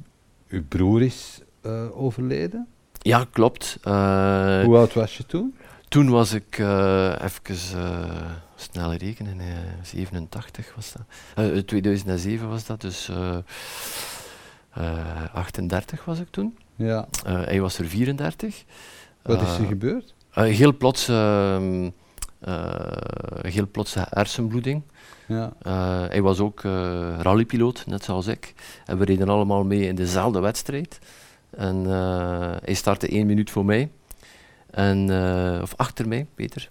[0.48, 2.66] uw broer is eh, overleden.
[3.02, 3.78] ja, klopt.
[3.82, 5.54] Eh, Hoe oud was je toen?
[5.88, 7.56] toen was ik, eh even
[8.54, 9.46] snel rekenen, eh,
[9.82, 11.02] 87 was dat.
[11.34, 13.36] Eh, 2007 was dat, dus eh,
[14.70, 16.56] eh, 38 was ik toen.
[16.76, 17.08] Ja.
[17.24, 18.64] Hij was er 34.
[19.22, 20.14] Wat is er gebeurd?
[20.30, 21.90] Heel plots, ehm,
[22.38, 22.70] eh,
[23.42, 24.82] heel plotse hersenbloeding.
[25.26, 25.52] Ja.
[25.62, 28.54] Eh, hij was ook eh, rallypiloot, net zoals ik.
[28.84, 30.98] En we reden allemaal mee in dezelfde wedstrijd.
[31.50, 33.90] En eh, hij startte één minuut voor mij.
[34.70, 35.10] En,
[35.62, 36.68] of achter mij, Peter.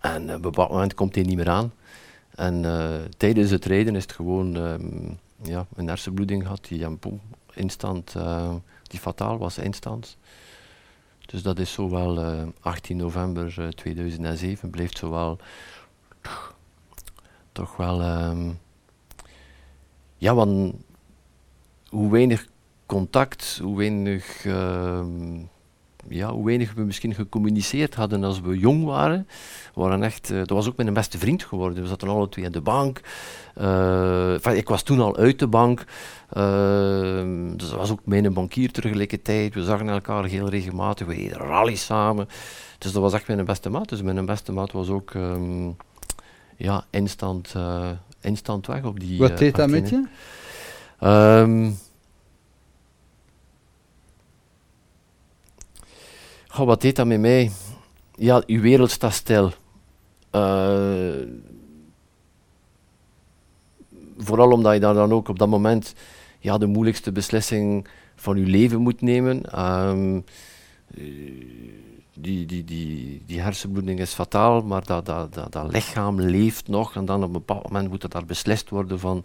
[0.00, 1.72] En op een bepaald moment komt hij niet meer aan.
[2.34, 2.64] En
[3.16, 7.20] tijdens het rijden is het gewoon ehm, ja, een hersenbloeding gehad die hem boem,
[7.54, 8.14] instant,
[8.82, 10.16] die fataal was, instant.
[11.26, 15.38] Dus dat is zowel eh 18 november eh, 2007, blijft zowel
[17.56, 18.50] toch wel, ehm,
[20.16, 20.74] ja, want
[21.88, 22.46] hoe weinig
[22.86, 25.38] contact, hoe weinig, ehm,
[26.08, 29.28] ja, hoe weinig we misschien gecommuniceerd hadden als we jong waren.
[29.74, 31.82] Waren echt, eh, dat was ook mijn beste vriend geworden.
[31.82, 33.00] We zaten alle twee in de bank.
[33.54, 35.84] Eh, ik was toen al uit de bank.
[36.30, 39.54] Ehm, dus dat was ook mijn bankier tegelijkertijd.
[39.54, 41.06] We zagen elkaar heel regelmatig.
[41.06, 42.28] We deden rally samen.
[42.78, 43.88] Dus dat was echt mijn beste maat.
[43.88, 45.12] Dus mijn beste maat was ook
[46.56, 47.54] ja, instant,
[48.20, 49.88] instant weg op die Wat eh, deed dat met 18e.
[49.88, 50.06] je?
[50.98, 51.70] Ehm
[56.64, 57.50] wat deed dat met mij?
[58.14, 59.52] Ja, uw wereld staat stil.
[60.30, 61.14] Eh,
[64.16, 65.94] vooral omdat je daar dan ook op dat moment
[66.38, 69.42] ja, de moeilijkste beslissing van je leven moet nemen.
[69.52, 70.20] Ehm,
[70.94, 71.04] eh,
[72.18, 76.94] die, die, die, die hersenbloeding is fataal, maar dat, dat, dat, dat lichaam leeft nog.
[76.94, 79.24] En dan op een bepaald moment moet er daar beslist worden van,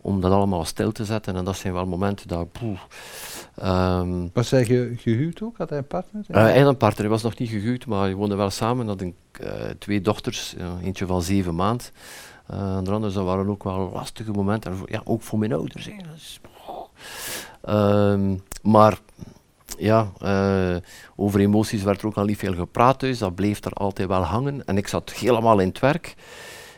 [0.00, 1.36] om dat allemaal stil te zetten.
[1.36, 2.46] En dat zijn wel momenten dat...
[3.54, 5.56] Ehm, Was hij ge- gehuwd ook?
[5.56, 6.24] Had hij een partner?
[6.28, 8.86] eh, hij had een partner, hij was nog niet gehuwd, maar hij woonde wel samen.
[8.86, 9.14] Hij had een,
[9.46, 11.92] eh, twee dochters, eentje van zeven maand.
[12.50, 15.84] Uh, en de andere, dat waren ook wel lastige momenten, ja, ook voor mijn ouders.
[15.86, 15.92] Hè.
[17.62, 18.98] Ehm, maar
[19.78, 20.76] ja, eh,
[21.16, 24.22] over emoties werd er ook al niet veel gepraat thuis, dat bleef er altijd wel
[24.22, 24.64] hangen.
[24.64, 26.14] En ik zat helemaal in het werk.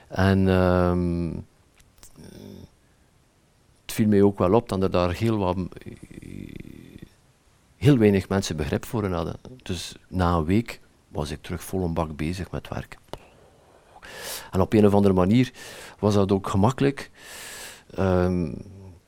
[0.09, 1.31] En ehm,
[3.81, 5.57] het viel mij ook wel op dat er daar heel wat
[7.76, 9.37] heel weinig mensen begrip voor hadden.
[9.62, 12.98] Dus na een week was ik terug vol een bak bezig met werk.
[14.50, 15.53] En op een of andere manier
[15.98, 17.11] was dat ook gemakkelijk.
[17.94, 18.44] Ehm,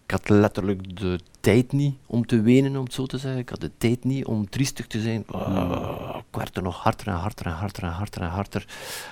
[0.05, 3.41] ik had letterlijk de tijd niet om te wenen, om het zo te zeggen.
[3.41, 5.25] Ik had de tijd niet om triestig te zijn.
[5.27, 8.67] Ah, ik werd er nog harder en harder en harder en harder en harder.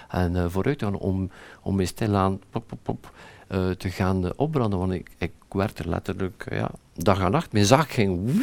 [0.08, 1.30] En eh, vooruit gaan om,
[1.62, 2.40] om mij stilaan
[2.82, 3.12] pop,
[3.48, 4.78] eh, te gaan eh, opbranden.
[4.78, 7.52] Want ik, ik werd er letterlijk ja, dag en nacht.
[7.52, 8.40] Mijn zaak ging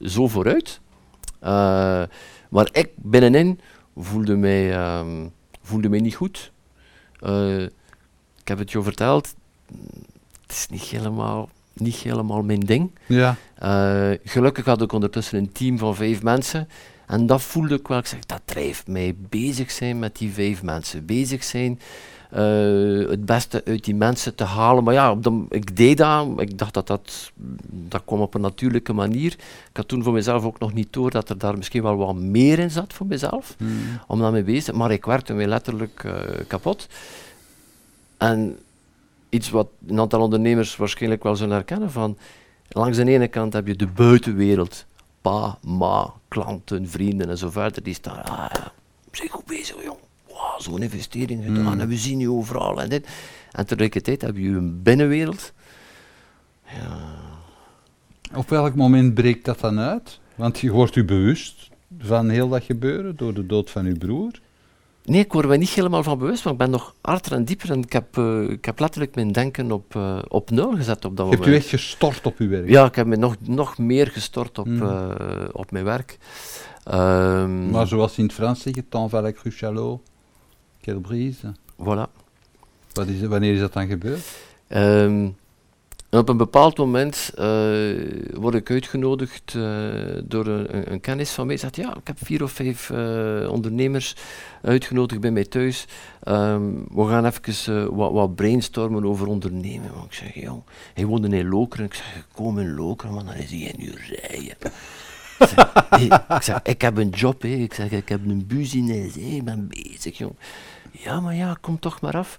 [0.00, 0.80] zo vooruit.
[2.50, 3.60] Maar ik binnenin
[3.96, 5.28] voelde mij, ehm,
[5.62, 6.52] voelde mij niet goed.
[8.40, 9.34] Ik heb het je verteld.
[10.42, 12.90] Het is niet helemaal, niet helemaal mijn ding.
[13.06, 13.36] Ja.
[13.54, 16.68] Eh, gelukkig had ik ondertussen een team van vijf mensen.
[17.06, 17.98] En dat voelde ik wel.
[17.98, 19.14] Ik zeg, dat drijft mij.
[19.28, 21.04] Bezig zijn met die vijf mensen.
[21.06, 21.80] Bezig zijn
[22.30, 24.84] eh, het beste uit die mensen te halen.
[24.84, 26.26] Maar ja, op de- ik deed dat.
[26.40, 27.30] Ik dacht dat dat,
[27.66, 29.32] dat kwam op een natuurlijke manier.
[29.70, 32.14] Ik had toen voor mezelf ook nog niet door dat er daar misschien wel wat
[32.14, 33.56] meer in zat voor mezelf.
[34.06, 36.12] Om daarmee bezig te Maar ik werd ermee letterlijk eh,
[36.46, 36.86] kapot.
[38.16, 38.58] En
[39.30, 42.18] iets wat een aantal ondernemers waarschijnlijk wel zullen herkennen van...
[42.72, 44.86] Langs de ene kant heb je de buitenwereld.
[45.20, 47.82] Pa, ma, klanten, vrienden en zo verder.
[47.82, 48.72] Die staan, ah ja,
[49.12, 49.98] zijn goed bezig jong.
[50.26, 53.08] Wow, zo'n investering gedaan en we zien je overal en dit.
[53.52, 55.52] En tegelijkertijd heb je een binnenwereld.
[58.34, 60.20] Op welk moment breekt dat dan uit?
[60.34, 64.40] Want je wordt u bewust van heel dat gebeuren door de dood van uw broer.
[65.04, 67.70] Nee, ik word me niet helemaal van bewust, want ik ben nog harder en dieper.
[67.70, 71.16] En ik heb, eh, ik heb letterlijk mijn denken op, eh, op nul gezet op
[71.16, 71.62] dat Je hebt moment.
[71.64, 72.68] u echt gestort op uw werk.
[72.68, 74.82] Ja, ik heb me nog, nog meer gestort op, Mm.
[74.82, 75.08] eh,
[75.52, 76.18] op mijn werk.
[76.84, 80.00] Ehm, Maar zoals in het Frans zeggen, tant va la cruchalot,
[80.80, 81.54] quelle brise.
[81.82, 82.10] voilà.
[82.92, 84.20] Wat is, wanneer is dat dan gebeurd?
[84.68, 85.28] Ehm,
[86.10, 87.44] en op een bepaald moment eh,
[88.34, 89.62] word ik uitgenodigd eh,
[90.24, 91.56] door een, een- kennis van mij.
[91.56, 94.16] Zegt ja, ik heb vier of vijf eh, ondernemers
[94.62, 95.86] uitgenodigd bij mij thuis.
[96.22, 96.62] Ehm,
[96.94, 99.90] we gaan even wat, wat brainstormen over ondernemen.
[99.94, 101.86] Want ik zeg, joh, hij woonde in Lokeren.
[101.86, 104.54] Ik zeg, kom in Lokeren, man, dan is hij in uw rijen.
[105.38, 109.14] Ik zeg, hey, ik zeg, ik heb een job, ik zeg, ik heb een business,
[109.14, 109.20] hè.
[109.20, 110.34] ik ben bezig, jong.
[110.90, 112.38] Ja, maar ja, kom toch maar af.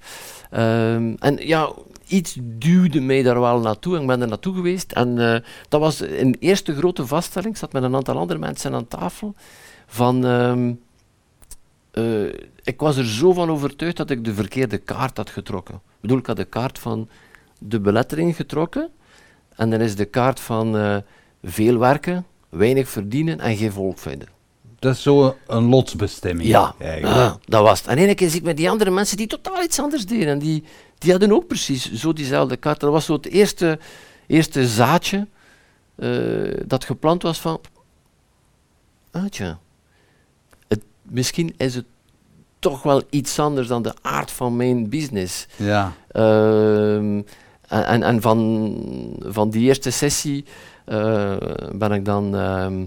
[0.50, 1.72] Ehm, en ja,
[2.12, 4.92] iets duwde mij daar wel naartoe en ik ben er naartoe geweest.
[4.92, 7.54] En eh, dat was een eerste grote vaststelling.
[7.54, 9.36] Ik zat met een aantal andere mensen aan tafel.
[9.88, 10.74] Van, ehm,
[11.92, 15.76] eh, ik was er zo van overtuigd dat ik de verkeerde kaart had getrokken.
[15.76, 17.10] Ik bedoel, ik had de kaart van
[17.60, 18.90] de belettering getrokken.
[19.56, 20.98] En dan is de kaart van eh,
[21.44, 24.28] veel werken, weinig verdienen en geen volk vinden.
[24.80, 26.50] Dat is zo een lotsbestemming.
[26.50, 27.16] Ja, eigenlijk.
[27.16, 27.88] ah, dat was het.
[27.88, 30.28] En ene keer zie ik met die andere mensen die totaal iets anders deden.
[30.28, 30.64] En die,
[31.02, 32.80] die hadden ook precies zo diezelfde kaart.
[32.80, 33.80] Dat was zo het eerste,
[34.28, 35.28] eerste zaadje
[35.96, 37.62] eh, dat geplant was van...
[39.12, 39.60] Ah, tja.
[40.68, 41.86] Het, misschien is het
[42.60, 45.48] toch wel iets anders dan de aard van mijn business.
[45.56, 45.94] ja.
[46.08, 47.22] Ehm,
[47.68, 50.46] en van, van die eerste sessie
[50.86, 51.38] eh,
[51.72, 52.86] ben ik dan, ehm,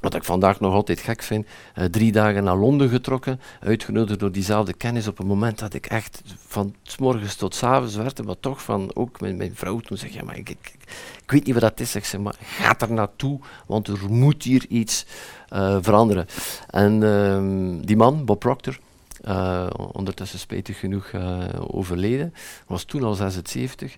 [0.00, 4.32] wat ik vandaag nog altijd gek vind, eh, drie dagen naar Londen getrokken, uitgenodigd door
[4.32, 8.40] diezelfde kennis op een moment dat ik echt van morgens tot s avonds werkte, maar
[8.40, 10.56] toch van ook mijn, mijn vrouw toen zeg ja, maar ik,
[11.26, 11.94] weet niet wat dat is.
[11.94, 15.06] Ik zeg maar ga er naartoe, want er moet hier iets
[15.48, 16.26] eh, veranderen.
[16.66, 18.78] En ehm, die man, Bob Proctor,
[19.22, 21.10] eh, ondertussen spijtig genoeg
[21.66, 22.34] overleden,
[22.66, 23.96] was toen al 76.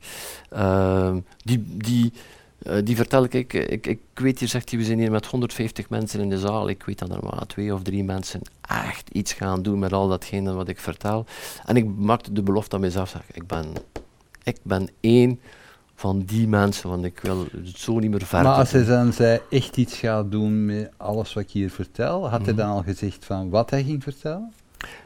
[0.50, 2.12] Ehm, die, die,
[2.64, 5.26] eh, die vertel ik, ik, ik, ik weet hier, zegt hij, we zijn hier met
[5.26, 6.68] 150 mensen in de zaal.
[6.68, 10.08] Ik weet dat er maar twee of drie mensen echt iets gaan doen met al
[10.08, 11.26] datgene wat ik vertel.
[11.64, 13.66] En ik maakte de belofte aan mezelf, zeg, ik ben,
[14.42, 15.40] ik ben één
[15.94, 19.12] van die mensen, want ik wil het zo niet meer verder Maar als hij dan
[19.12, 22.44] zei echt iets gaat doen met alles wat ik hier vertel, had Mhm.
[22.48, 24.52] hij dan al gezegd van wat hij ging vertellen?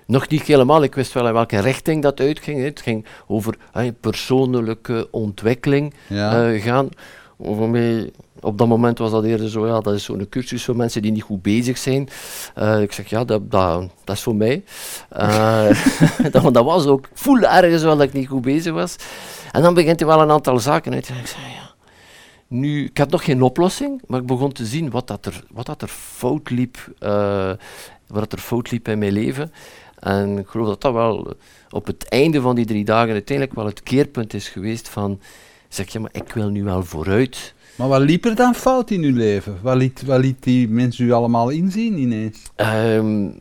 [0.06, 2.62] Nog niet helemaal, ik wist wel in welke richting dat uitging.
[2.62, 3.56] Het ging over
[4.00, 6.50] persoonlijke ontwikkeling Ja.
[6.52, 6.88] eh, gaan.
[7.38, 10.76] Voor mij, op dat moment was dat eerder zo, ja, dat is zo'n cursus voor
[10.76, 12.08] mensen die niet goed bezig zijn.
[12.54, 14.64] Eh, ik zeg, ja, dat, dat, dat is voor mij.
[15.08, 15.68] Eh,
[16.52, 18.96] dat, was ook, ik voelde ergens wel dat ik niet goed bezig was.
[19.52, 21.08] En dan begint er wel een aantal zaken uit.
[21.08, 21.74] Ik zeg, ja,
[22.46, 25.66] nu, ik had nog geen oplossing, maar ik begon te zien wat, dat er, wat
[25.66, 27.50] dat er fout liep, uh,
[28.06, 29.52] wat er fout liep in mijn leven.
[29.98, 31.34] En ik geloof dat dat wel
[31.70, 35.20] op het einde van die drie dagen uiteindelijk wel het keerpunt is geweest van,
[35.68, 37.54] zeg je, maar ik wil nu wel vooruit.
[37.76, 39.58] Maar wat liep er dan fout in uw leven?
[39.62, 42.38] Wat liet, wat liet die mensen u allemaal inzien ineens?
[42.56, 43.34] Um,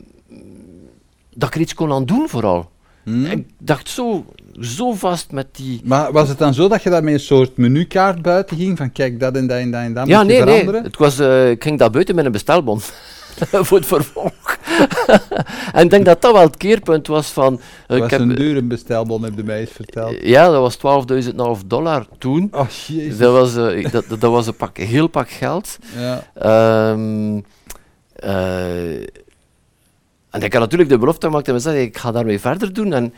[1.34, 2.70] dat ik er iets kon aan doen vooral.
[3.02, 3.24] Hmm.
[3.24, 4.24] Ik dacht zo,
[4.60, 5.80] zo vast met die...
[5.84, 8.76] Maar was het dan zo dat je daarmee een soort menukaart buiten ging?
[8.76, 10.72] Van kijk, dat en dat en dat en dat ja, nee, veranderen?
[10.72, 12.80] Nee, het was, uh, ik ging dat buiten met een bestelbon.
[13.66, 14.55] voor het vervolg.
[15.72, 17.52] en ik denk dat dat wel het keerpunt was van...
[17.52, 20.16] Uh, dat was ik een dure bestelbon, heb je mij eens verteld.
[20.22, 21.06] ja, dat was
[21.62, 22.48] 12.500 dollar toen.
[22.52, 23.18] Oh, jezus.
[23.18, 25.78] Dat was, uh, dat, dat, was een, pak, heel pak geld.
[25.96, 26.90] Ja.
[26.90, 27.44] Um,
[30.30, 32.92] en ik had natuurlijk de belofte gemaakt en me zei, ik ga daarmee verder doen.
[32.92, 33.14] En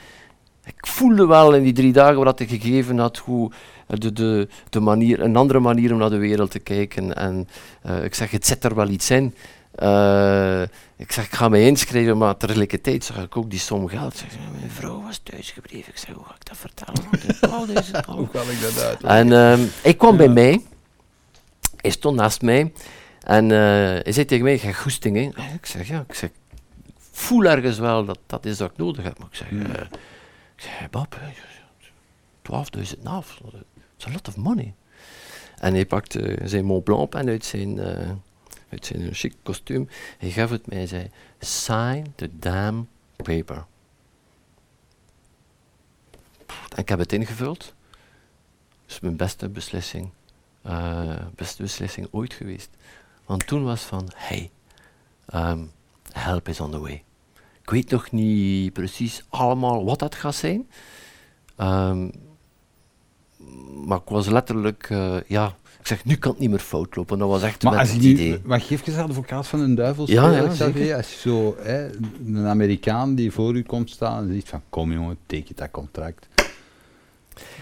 [0.64, 3.50] ik voelde wel in die drie dagen wat ik gegeven had, hoe
[3.86, 7.16] de, de, de manier, een andere manier om naar de wereld te kijken.
[7.16, 7.48] En
[7.86, 9.34] uh, ik zeg, het zit er wel iets in.
[9.82, 10.62] Uh,
[10.98, 14.12] ik zeg, ik ga me inschrijven, maar tegelijkertijd zag ik ook die som geld.
[14.12, 15.92] Ik zeg, mijn vrouw was thuisgebleven.
[15.92, 17.04] Ik zeg, hoe ga ik dat vertellen?
[18.18, 19.02] hoe kan ik dat uit?
[19.02, 20.16] En uh, ik kwam ja.
[20.16, 20.62] bij mij.
[21.76, 22.72] Hij stond naast mij.
[23.20, 25.44] En uh, hij zei tegen mij, ik ga goesting, hè?
[25.54, 26.04] Ik zeg, ja.
[26.08, 26.30] Ik zeg,
[27.10, 29.18] voel ergens wel dat dat is wat ik nodig heb.
[29.18, 29.60] Maar ik zeg, hmm.
[29.60, 29.66] uh,
[30.56, 31.18] ik zeg Bob,
[32.52, 33.40] 12.000 naf,
[33.96, 34.74] that's a lot of money.
[35.58, 38.10] En hij pakte zijn Mont Blanc pen uit zijn, uh,
[38.68, 39.88] uit zijn chic kostuum.
[40.18, 43.66] Hij gaf het mij en zei, sign the damn paper.
[46.46, 47.58] En ik heb het ingevuld.
[47.58, 50.10] Dat is mijn beste beslissing,
[50.66, 52.70] uh, beste beslissing ooit geweest.
[53.24, 54.50] Want toen was van, hey,
[55.34, 55.72] um,
[56.12, 57.02] help is on the way.
[57.62, 60.70] Ik weet nog niet precies allemaal wat dat gaat zijn.
[61.56, 62.12] Um,
[63.86, 65.56] maar ik was letterlijk, uh, ja,
[65.88, 67.18] zeg, nu kan het niet meer fout lopen.
[67.18, 70.30] Dat was echt maar als je nu, Maar geef je advocaat van een duivel ja,
[70.30, 71.90] ja, als je zo, hè,
[72.26, 76.28] een Amerikaan die voor u komt staan en zegt van, kom jongen, teken dat contract.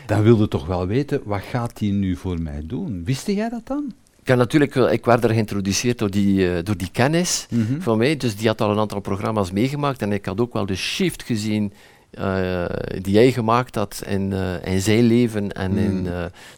[0.06, 3.04] Dan wilde toch wel weten, wat gaat hij nu voor mij doen?
[3.04, 3.92] Wist jij dat dan?
[4.22, 8.16] Ik, natuurlijk, ik werd er geïntroduceerd door die, uh, door die kennis mm van mij,
[8.16, 11.22] dus die had al een aantal programma's meegemaakt en ik had ook wel de shift
[11.22, 11.72] gezien
[12.18, 12.64] uh,
[13.02, 15.52] die jij gemaakt had in, uh, in zijn leven.
[15.52, 15.78] En mm.
[15.78, 16.08] in,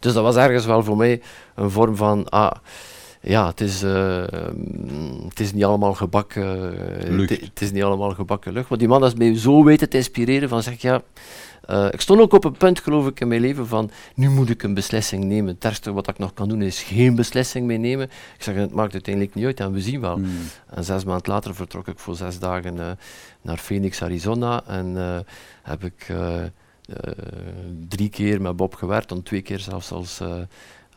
[0.01, 1.23] dus dat was ergens wel voor mij
[1.55, 2.53] een vorm van, ah,
[3.21, 3.81] ja, het is,
[5.29, 6.73] het is niet allemaal gebakken
[7.17, 7.31] lucht.
[7.31, 8.69] Het is niet allemaal gebakken lucht.
[8.69, 11.03] Want die man is mij zo weten te inspireren van, zeg ja,
[11.71, 14.51] uh, ik stond ook op een punt, geloof ik, in mijn leven van nu moet
[14.51, 15.55] ik een beslissing nemen.
[15.55, 18.07] Het ergste wat ik nog kan doen is geen beslissing meer nemen.
[18.37, 20.15] Ik zeg, het maakt uiteindelijk niet uit en we zien wel.
[20.15, 20.29] Hmm.
[20.71, 22.91] En zes maanden later vertrok ik voor zes dagen uh,
[23.43, 25.19] naar Phoenix, Arizona en uh,
[25.63, 26.07] heb ik
[27.89, 30.21] drie keer met Bob gewerkt en twee keer zelfs als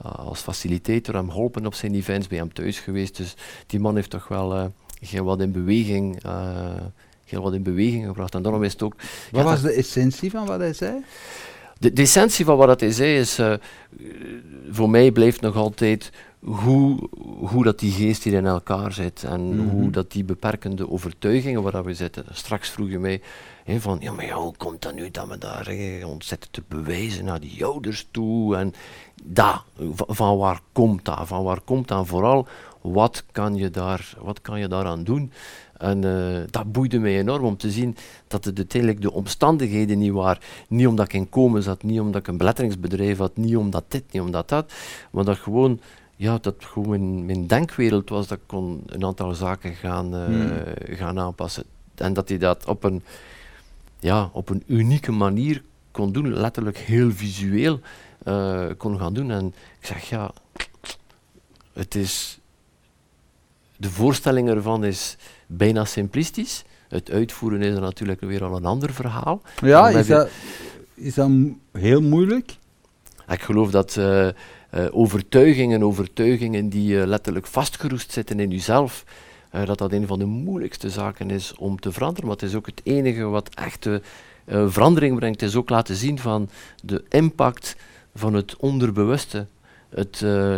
[0.01, 3.17] als facilitator hem geholpen op zijn events, bij hem thuis geweest.
[3.17, 3.35] Dus
[3.67, 6.21] die man heeft toch wel heel wat in beweging
[7.31, 8.35] heel wat in beweging gebracht.
[8.35, 8.95] En daarom is het ook...
[9.31, 11.03] Wat was de essentie van wat hij zei?
[11.79, 13.53] De, de essentie van wat hij zei is, uh,
[14.71, 17.09] voor mij blijft nog altijd hoe,
[17.39, 19.69] hoe dat die geest hier in elkaar zit en mm -hmm.
[19.69, 22.25] hoe dat die beperkende overtuigingen waar we zitten.
[22.31, 23.21] Straks vroeg je mij
[23.63, 26.63] he, van, ja maar ja, hoe komt dat nu dat we daar he, ontzettend te
[26.67, 28.73] bewijzen naar die ouders toe en
[29.33, 31.27] van, van waar komt dat?
[31.27, 32.07] Van waar komt dat?
[32.07, 32.47] vooral,
[32.81, 35.31] wat kan je, daar, wat kan je daaraan doen?
[35.77, 37.95] En uh, dat boeide mij enorm om te zien
[38.27, 40.41] dat het uiteindelijk de omstandigheden niet waren.
[40.67, 44.03] Niet omdat ik in komen zat, niet omdat ik een beletteringsbedrijf had, niet omdat dit,
[44.11, 44.73] niet omdat dat.
[45.11, 45.79] Maar dat gewoon,
[46.15, 50.25] ja, dat gewoon mijn, mijn denkwereld was dat ik kon een aantal zaken gaan, uh,
[50.25, 50.63] hmm.
[50.95, 51.63] gaan aanpassen.
[51.95, 53.03] En dat hij dat op een,
[53.99, 57.79] ja, op een unieke manier kon doen, letterlijk heel visueel
[58.27, 59.31] uh, kon gaan doen.
[59.31, 60.31] En ik zeg, ja,
[61.73, 62.39] het is...
[63.77, 66.63] De voorstelling ervan is bijna simplistisch.
[66.87, 69.41] Het uitvoeren is er natuurlijk weer al een ander verhaal.
[69.61, 70.29] Ja, is dat,
[70.93, 71.29] is dat
[71.71, 72.55] heel moeilijk?
[73.29, 74.31] Ik geloof dat uh, uh,
[74.91, 79.05] overtuigingen, overtuigingen die uh, letterlijk vastgeroest zitten in jezelf,
[79.65, 82.25] dat dat een van de moeilijkste zaken is om te veranderen.
[82.27, 84.01] Maar het is ook het enige wat echte
[84.47, 85.41] verandering brengt.
[85.41, 86.49] Het is ook laten zien van
[86.83, 87.75] de impact
[88.13, 89.47] van het onderbewuste.
[89.89, 90.57] Het, uh,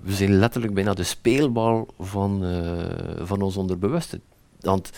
[0.00, 2.84] we zijn letterlijk bijna de speelbal van, uh,
[3.18, 4.20] van ons onderbewuste.
[4.60, 4.90] Want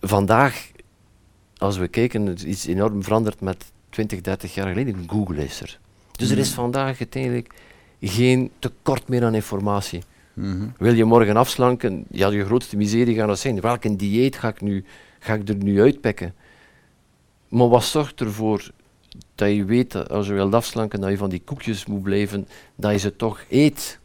[0.00, 0.70] vandaag,
[1.56, 5.04] als we kijken, is iets enorm veranderd met 20, 30 jaar geleden.
[5.06, 5.78] Google is er.
[6.12, 6.60] Dus er is mhm.
[6.60, 7.54] vandaag uiteindelijk
[8.00, 10.02] geen tekort meer aan informatie.
[10.34, 12.04] Mm Wil je morgen afslanken?
[12.10, 13.60] Ja, je grootste miserie gaat dat zijn.
[13.60, 14.84] Welke dieet ga ik, nu,
[15.18, 16.34] ga ik er nu uitpikken?
[17.48, 18.70] Maar wat zorgt ervoor
[19.34, 22.48] dat je weet dat als je wilt afslanken, dat je van die koekjes moet blijven,
[22.74, 23.98] dat je ze toch eet.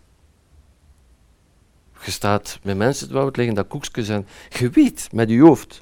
[2.06, 5.82] Je staat met mensen te het liggen dat koekjes en je weet met je hoofd,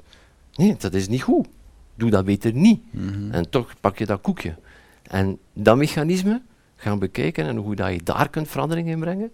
[0.54, 1.46] nee, dat is niet goed.
[1.94, 2.82] Doe dat beter niet.
[2.90, 3.30] Mhm.
[3.30, 4.54] En toch pak je dat koekje.
[5.02, 6.42] En dat mechanisme
[6.76, 9.32] gaan bekijken en hoe dat je daar kunt verandering in brengen.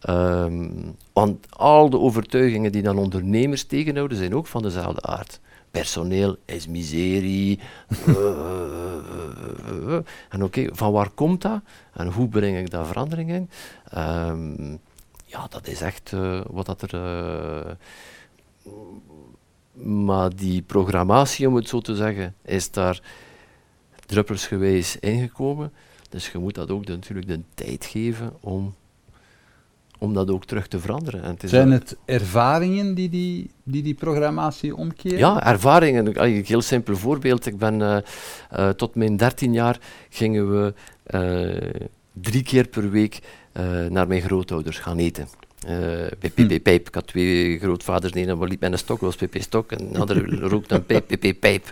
[0.00, 0.68] Ehm,
[1.12, 5.40] want al de overtuigingen die dan ondernemers tegenhouden, zijn ook van dezelfde aard.
[5.78, 7.58] Personeel is miserie.
[10.34, 11.60] en oké, van waar komt dat?
[11.92, 13.50] En hoe breng ik daar verandering in?
[13.90, 14.70] Ehm,
[15.24, 16.94] ja, dat is echt eh, wat dat er.
[16.94, 17.70] eh,
[19.82, 23.00] maar die programmatie, om het zo te zeggen, is daar
[24.06, 25.72] druppelsgewijs ingekomen.
[26.08, 28.74] Dus je moet dat ook natuurlijk de tijd geven om,
[29.98, 31.22] om dat ook terug te veranderen.
[31.22, 35.18] En het Zijn het ervaringen die die, die, die programmatie omkeren?
[35.18, 36.06] ja, ervaringen.
[36.06, 37.46] Een een heel simpel voorbeeld.
[37.46, 37.98] Ik ben eh,
[38.50, 39.78] eh, tot mijn 13 jaar
[40.08, 41.82] gingen we eh,
[42.12, 43.20] drie keer per week
[43.88, 45.28] naar mijn grootouders gaan eten.
[45.68, 46.88] Eh, PP Pijp.
[46.88, 48.12] Ik had twee grootvaders.
[48.12, 49.72] De ene liep met een stok, was PP Stok.
[49.72, 51.70] En de andere rookte een pijp, PP Pijp.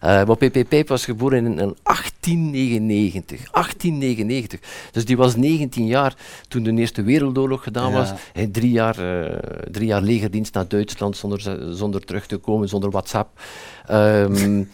[0.00, 3.50] Eh, maar PP Pijp was geboren in, in 1899.
[3.52, 4.60] 1899.
[4.92, 6.14] Dus die was 19 jaar
[6.48, 7.96] toen de Eerste Wereldoorlog gedaan Ja.
[7.98, 8.10] was.
[8.32, 9.38] Hij drie jaar, eh,
[9.70, 13.40] drie jaar legerdienst naar Duitsland zonder, zonder terug te komen, zonder WhatsApp.
[13.86, 14.64] Ehm,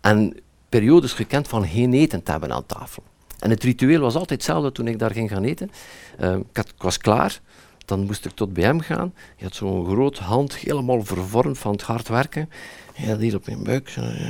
[0.00, 0.36] en
[0.68, 3.02] periodes gekend van geen eten te hebben aan tafel.
[3.38, 5.70] En het ritueel was altijd hetzelfde toen ik daar ging gaan eten.
[6.18, 7.40] Ehm, ik, had- ik was klaar,
[7.88, 9.14] dan moest ik tot bij hem gaan.
[9.14, 12.50] Hij had zo'n groot hand, helemaal vervormd van het hard werken.
[12.94, 13.88] Hij had hier op mijn buik.
[13.88, 14.26] Zo, eh,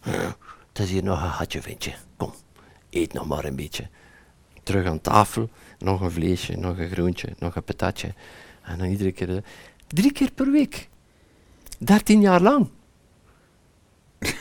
[0.00, 0.32] eh,
[0.68, 1.94] het is hier nog een gatje, ventje.
[2.16, 2.34] Kom,
[2.90, 3.88] eet nog maar een beetje.
[4.62, 8.14] Terug aan tafel, nog een vleesje, nog een groentje, nog een patatje.
[8.62, 9.42] En dan iedere keer, eh,
[9.86, 10.88] drie keer per week.
[11.78, 12.68] Dertien jaar lang.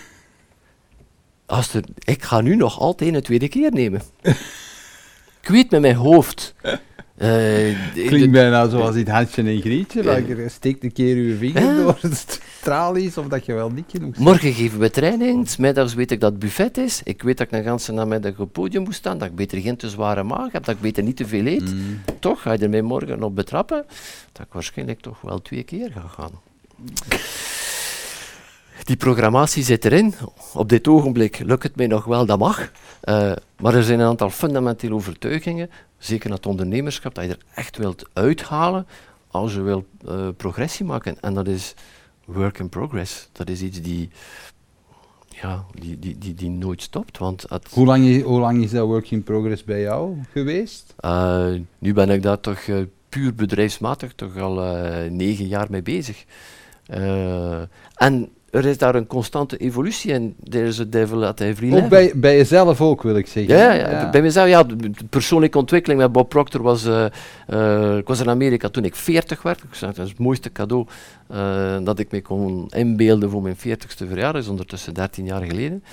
[1.46, 4.02] Als er, ik ga nu nog altijd een tweede keer nemen.
[5.42, 6.54] ik weet met mijn hoofd.
[7.24, 10.04] Eh, Klinkt bijna zoals in Hansje en Grietje.
[10.28, 11.76] Je steekt een keer je vinger Ja.
[11.76, 12.10] door de
[12.62, 14.24] tralies of dat je wel niet genoeg zit.
[14.24, 17.02] Morgen geven we training, middags weet ik dat het buffet is.
[17.04, 19.62] Ik weet dat ik een ganse namiddag op het podium moet staan, dat ik beter
[19.62, 21.74] geen te zware maag heb, dat ik beter niet te veel eet.
[21.74, 22.02] Mm.
[22.20, 23.86] Toch ga je er mij morgen op betrappen,
[24.32, 26.32] dat ik waarschijnlijk toch wel twee keer ga gaan.
[28.84, 30.14] Die programmatie zit erin.
[30.54, 32.72] Op dit ogenblik lukt het mij nog wel, dat mag.
[33.02, 37.38] Eh, maar er zijn een aantal fundamentele overtuigingen, zeker naar het ondernemerschap, dat je er
[37.54, 38.88] echt wilt uithalen
[39.28, 41.18] als je wilt eh, progressie maken.
[41.22, 41.74] En dat is
[42.26, 43.30] work in progress.
[43.32, 44.10] Dat is iets die,
[45.30, 47.18] ja, die, die, die, die nooit stopt.
[47.18, 50.94] Want het, Hoe lang, hoe lang is dat work in progress bij jou geweest?
[50.98, 52.60] eh, nu ben ik daar toch
[53.10, 54.54] puur bedrijfsmatig toch al
[55.10, 56.26] negen jaar mee bezig.
[57.96, 61.84] En er is daar een constante evolutie en there is a devil at every level.
[61.84, 63.56] Ook bij, bij jezelf ook, wil ik zeggen.
[63.56, 67.06] Ja, ja, bij mezelf, ja, de, de persoonlijke ontwikkeling met Bob Proctor was, eh,
[67.48, 69.64] eh, ik was in Amerika toen ik 40 werd.
[69.64, 70.86] Ik zei, dat is het mooiste cadeau
[71.28, 75.44] eh, dat ik me kon inbeelden voor mijn 40ste verjaardag, dat is ondertussen 13 jaar
[75.44, 75.84] geleden.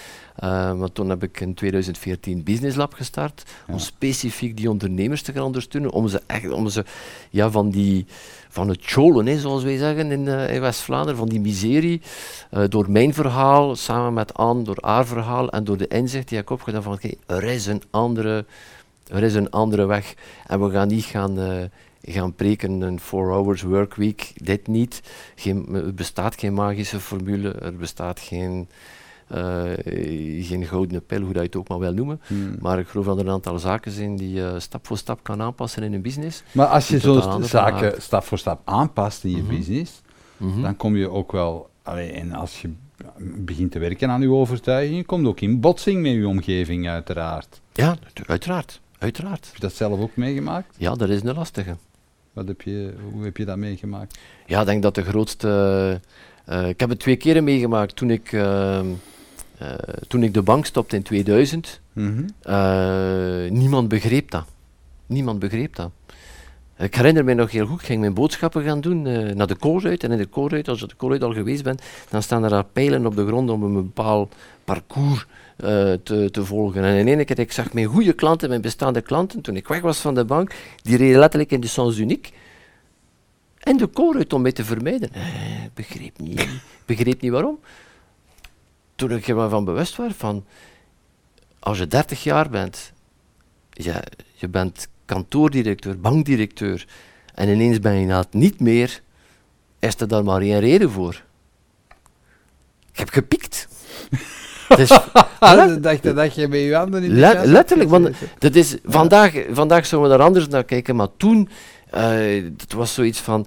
[0.78, 3.72] Maar toen heb ik in 2014 Business Lab gestart, Ja.
[3.72, 6.84] om specifiek die ondernemers te gaan ondersteunen, om ze echt, om ze
[7.30, 8.06] ja, van die,
[8.50, 12.00] van het cholen, hè, zoals wij zeggen in, eh, West-Vlaanderen, van die miserie,
[12.50, 16.38] eh, door mijn verhaal, samen met Anne, door haar verhaal en door de inzicht die
[16.38, 18.44] ik opgedaan van, er is een andere,
[19.06, 20.14] er is een andere weg
[20.46, 25.02] en we gaan niet gaan, eh, gaan preken een four hours work week, dit niet.
[25.34, 28.68] Geen, er bestaat geen magische formule, er bestaat geen,
[30.42, 32.20] geen gouden pil, hoe dat je het ook maar wil noemen.
[32.26, 32.56] Hmm.
[32.60, 35.40] Maar ik geloof dat er een aantal zaken zijn die je stap voor stap kan
[35.42, 36.42] aanpassen in een business.
[36.52, 39.56] Maar als je zo'n zaken stap voor stap aanpast in je Mhm.
[39.56, 40.00] business,
[40.36, 40.62] Mhm.
[40.62, 42.70] dan kom je ook wel, allee, en als je
[43.18, 47.60] begint te werken aan je overtuigingen, komt ook in botsing met je omgeving uiteraard.
[47.72, 48.80] Ja, uiteraard.
[48.98, 49.44] Uiteraard.
[49.46, 50.74] Heb je dat zelf ook meegemaakt?
[50.78, 51.76] Ja, dat is een lastige.
[52.32, 54.18] Wat heb je, hoe heb je dat meegemaakt?
[54.46, 56.00] Ja, ik denk dat de grootste.
[56.44, 58.90] eh, ik heb het twee keren meegemaakt toen ik, ehm, eh,
[60.08, 61.80] toen ik de bank stopte in 2000.
[61.92, 62.28] Mhm.
[62.42, 64.44] Eh, niemand begreep dat.
[65.06, 65.90] Niemand begreep dat.
[66.78, 69.54] Ik herinner me nog heel goed, ik ging mijn boodschappen gaan doen eh, naar de
[69.54, 70.04] koolruit.
[70.04, 72.64] En in de koolruit, als je de koolruit al geweest bent, dan staan er al
[72.64, 74.34] pijlen op de grond om een bepaald
[74.64, 76.84] parcours eh, te, te volgen.
[76.84, 79.80] En in één keer, ik zag mijn goede klanten, mijn bestaande klanten, toen ik weg
[79.80, 82.32] was van de bank, die reden letterlijk in de sens uniek.
[83.58, 85.12] En de koolruit om mij te vermijden.
[85.12, 87.58] Eh, ik begreep niet, ik begreep niet waarom.
[89.00, 90.44] Toen ik er me van bewust was van,
[91.58, 92.92] als je 30 jaar bent,
[93.70, 94.02] ja,
[94.34, 96.86] je bent kantoordirecteur, bankdirecteur,
[97.34, 99.02] en ineens ben je dat niet meer,
[99.78, 101.22] is er daar maar één reden voor.
[102.92, 103.68] Ik heb gepiekt.
[104.76, 104.88] Is,
[105.38, 107.12] dat, dacht, dat je met je handen in
[107.44, 111.48] letterlijk, want dat is, vandaag, vandaag zouden we daar anders naar kijken, maar toen,
[111.90, 113.46] eh het was zoiets van,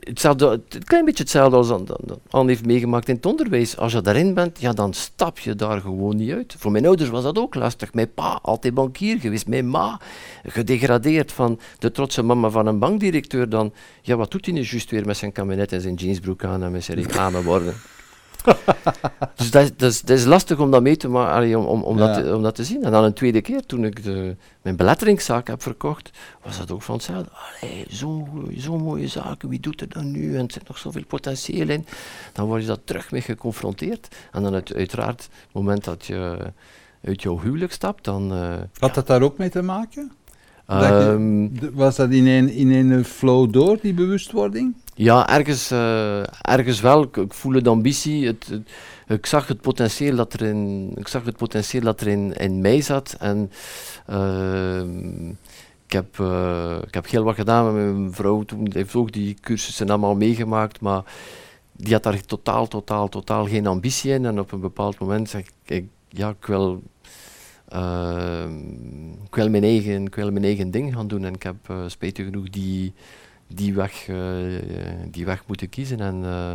[0.00, 3.76] hetzelfde, het klein beetje hetzelfde als An- An- Anne heeft meegemaakt in het onderwijs.
[3.76, 6.54] Als je daarin bent, ja, dan stap je daar gewoon niet uit.
[6.58, 7.94] Voor mijn ouders was dat ook lastig.
[7.94, 9.46] Mijn pa, altijd bankier geweest.
[9.46, 10.00] Mijn ma,
[10.44, 13.48] gedegradeerd van de trotse mama van een bankdirecteur.
[13.48, 13.72] Dan,
[14.02, 16.72] ja, wat doet hij nu juist weer met zijn kabinet en zijn jeansbroek aan en
[16.72, 17.74] met zijn reclameborden?
[19.36, 21.82] dus dat is, dat, is, dat is lastig om dat mee te maken, om, om,
[21.82, 22.34] om, dat Ja.
[22.34, 22.84] om dat te zien.
[22.84, 26.10] En dan een tweede keer, toen ik de, mijn beletteringszaak heb verkocht,
[26.44, 27.30] was dat ook van hetzelfde.
[27.60, 30.36] Allee, zo'n zo mooie zaak, wie doet er dan nu?
[30.36, 31.86] En er zit nog zoveel potentieel in.
[32.32, 34.08] Dan word je daar terug mee geconfronteerd.
[34.32, 36.36] En dan uit, uiteraard, het moment dat je
[37.04, 38.32] uit jouw huwelijk stapt, dan...
[38.32, 40.12] eh, Had dat daar ook mee te maken?
[40.66, 40.84] Dat je-
[41.60, 44.74] ehm, Was dat in een, in een flow door, die bewustwording?
[44.98, 47.02] Ja, ergens, eh, ergens wel.
[47.02, 48.26] Ik, ik voel de ambitie.
[48.26, 48.60] Het,
[49.06, 52.60] ik zag het potentieel dat er in, ik zag het potentieel dat er in, in
[52.60, 53.16] mij zat.
[53.18, 53.50] En
[54.06, 55.28] ehm,
[55.86, 58.42] ik, heb, eh, ik heb heel wat gedaan met mijn vrouw.
[58.42, 60.80] Toen heeft ook die cursussen allemaal meegemaakt.
[60.80, 61.02] Maar
[61.72, 64.24] die had daar totaal, totaal, totaal geen ambitie in.
[64.24, 66.82] En op een bepaald moment zeg ik, ik ja, ik wil,
[67.68, 71.24] ehm, ik wil, mijn, eigen, ik wil mijn eigen ding gaan doen.
[71.24, 72.94] En ik heb eh, spijtig genoeg die,
[73.48, 74.16] die, weg, eh,
[75.10, 76.00] die weg moeten kiezen.
[76.00, 76.52] En, eh,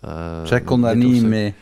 [0.00, 1.26] eh, Zij kon daar niet zo.
[1.26, 1.54] mee.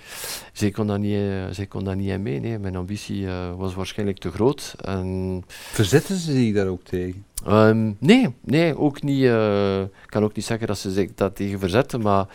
[0.53, 1.21] Zij kon daar niet,
[1.51, 2.41] zij kon daar niet in mee.
[2.41, 2.59] Nee.
[2.59, 4.75] Mijn ambitie was waarschijnlijk te groot.
[4.81, 7.25] En, Verzetten ze zich daar ook tegen?
[7.47, 9.23] Ehm, nee, nee, ook niet.
[9.23, 12.27] ik kan ook niet zeggen dat ze zich dat tegen verzetten, maar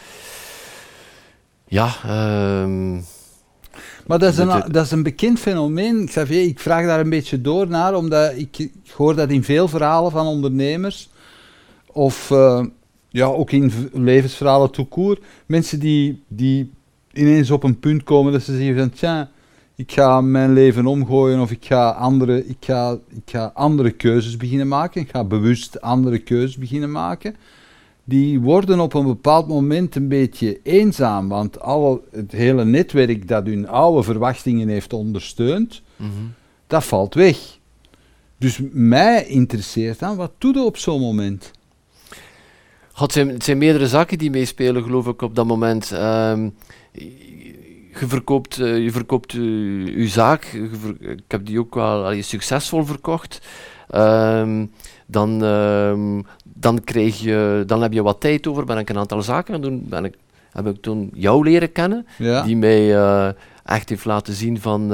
[1.66, 2.94] ja, ehm,
[4.08, 6.44] Maar dat is, een, dat is een bekend fenomeen, Xavier.
[6.44, 10.12] Ik vraag daar een beetje door naar, omdat ik, ik hoor dat in veel verhalen
[10.12, 11.10] van ondernemers.
[11.92, 12.66] Of eh,
[13.10, 15.20] ja, ook in levensverhalen tout court.
[15.46, 16.72] Mensen die, die
[17.14, 18.90] ineens op een punt komen dat ze zeggen van...
[18.90, 19.30] Tja,
[19.80, 24.38] ik ga mijn leven omgooien of ik ga, andere, ik, ga, ik ga andere keuzes
[24.38, 25.02] beginnen maken.
[25.02, 27.36] Ik ga bewust andere keuzes beginnen maken.
[28.04, 33.46] Die worden op een bepaald moment een beetje eenzaam, want alle, het hele netwerk dat
[33.46, 36.10] hun oude verwachtingen heeft ondersteund, mhm.
[36.68, 37.58] dat valt weg.
[38.38, 41.52] Dus mij interesseert dan, wat doe je op zo'n moment?
[43.06, 45.92] Het, zijn, het zijn meerdere zaken die meespelen, geloof ik, op dat moment.
[45.92, 46.50] Ehm,
[48.00, 49.40] je verkoopt, eh, je verkoopt eh,
[49.98, 50.44] je zaak.
[50.44, 53.42] Je ver- ik heb die ook wel allee, succesvol verkocht.
[53.90, 54.66] Ehm,
[55.06, 58.66] dan, ehm, dan, krijg je, dan heb je wat tijd over.
[58.66, 59.86] Ben ik een aantal zaken gaan doen.
[59.90, 60.14] Ben ik,
[60.52, 62.06] heb ik toen jou leren kennen.
[62.18, 63.30] Ja, die mij eh,
[63.66, 64.92] echt heeft laten zien van,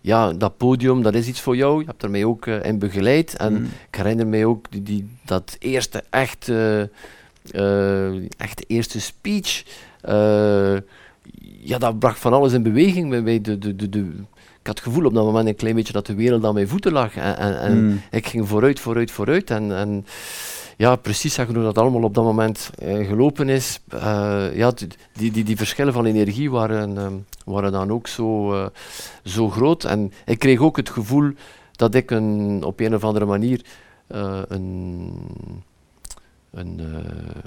[0.00, 1.80] ja, dat podium, dat is iets voor jou.
[1.80, 3.36] Je hebt er mij ook in begeleid.
[3.36, 3.64] En Mm.
[3.90, 6.52] ik herinner mij ook die, die, dat eerste echt,
[7.52, 9.64] eh, echt eerste speech.
[10.00, 10.76] eh,
[11.62, 13.40] ja, dat bracht van alles in beweging bij.
[13.40, 13.98] De, de, de, de,
[14.60, 16.68] ik had het gevoel op dat moment een klein beetje dat de wereld aan mijn
[16.68, 17.16] voeten lag.
[17.16, 18.00] En, en, en Mm.
[18.10, 19.50] ik ging vooruit, vooruit, vooruit.
[19.50, 20.06] En, en
[20.76, 23.80] ja, precies zeggen hoe dat allemaal op dat moment eh, gelopen is.
[24.54, 24.72] Ja,
[25.12, 27.12] die, die, die verschillen van energie waren, ehm,
[27.44, 28.54] waren dan ook zo,
[29.24, 29.84] zo groot.
[29.84, 31.30] En ik kreeg ook het gevoel
[31.72, 33.60] dat ik een, op een of andere manier
[34.48, 35.12] een,
[36.50, 37.42] een eh,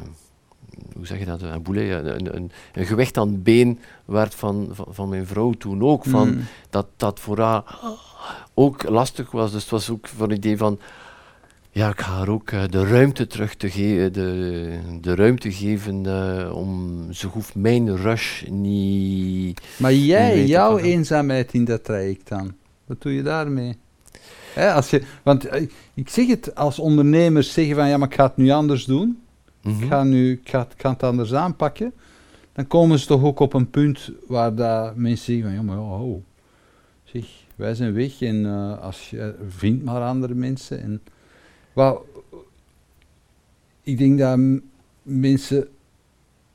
[0.95, 4.69] hoe zeg je dat, een boulet, een, een, een gewicht aan het been werd van,
[4.71, 6.05] van, van mijn vrouw toen ook.
[6.05, 6.41] Van, Mm.
[6.69, 7.63] dat dat voor haar
[8.53, 9.51] ook lastig was.
[9.51, 10.79] Dus het was ook voor het idee van,
[11.71, 16.05] ja, ik ga haar ook eh, de ruimte terug te geven, de, de ruimte geven
[16.05, 19.61] eh, om, ze hoeft mijn rush niet...
[19.77, 22.53] Maar jij, jouw eenzaamheid in dat traject dan,
[22.85, 23.77] wat doe je daarmee?
[24.53, 28.15] Hè, als je, want eh, ik zeg het als ondernemers zeggen van ja, maar ik
[28.15, 29.21] ga het nu anders doen.
[29.61, 29.83] Mhm.
[29.83, 31.93] ik ga, nu, ik, ga, ik ga het anders aanpakken,
[32.53, 35.75] dan komen ze toch ook op een punt waar dat mensen zeggen van, ja, maar
[35.75, 36.21] ja, ho,
[37.03, 37.25] zeg,
[37.55, 40.81] wij zijn weg en eh, als je vindt maar andere mensen.
[40.81, 41.01] En,
[41.73, 42.01] wat,
[43.83, 44.39] ik denk dat
[45.01, 45.67] mensen,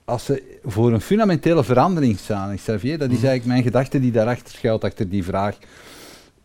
[0.05, 3.27] als ze voor een fundamentele verandering staan, Xavier, dat is Mhm.
[3.27, 5.59] eigenlijk mijn gedachte die daarachter schuilt, achter die vraag.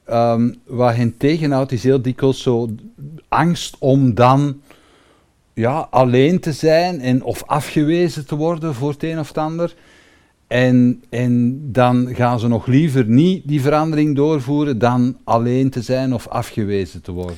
[0.05, 2.69] Ehm, wat hen tegenhoudt is heel dikwijls zo
[3.27, 4.61] angst om dan
[5.53, 9.75] ja, alleen te zijn en, of afgewezen te worden voor het een of het ander.
[10.47, 16.13] En, en dan gaan ze nog liever niet die verandering doorvoeren dan alleen te zijn
[16.13, 17.37] of afgewezen te worden.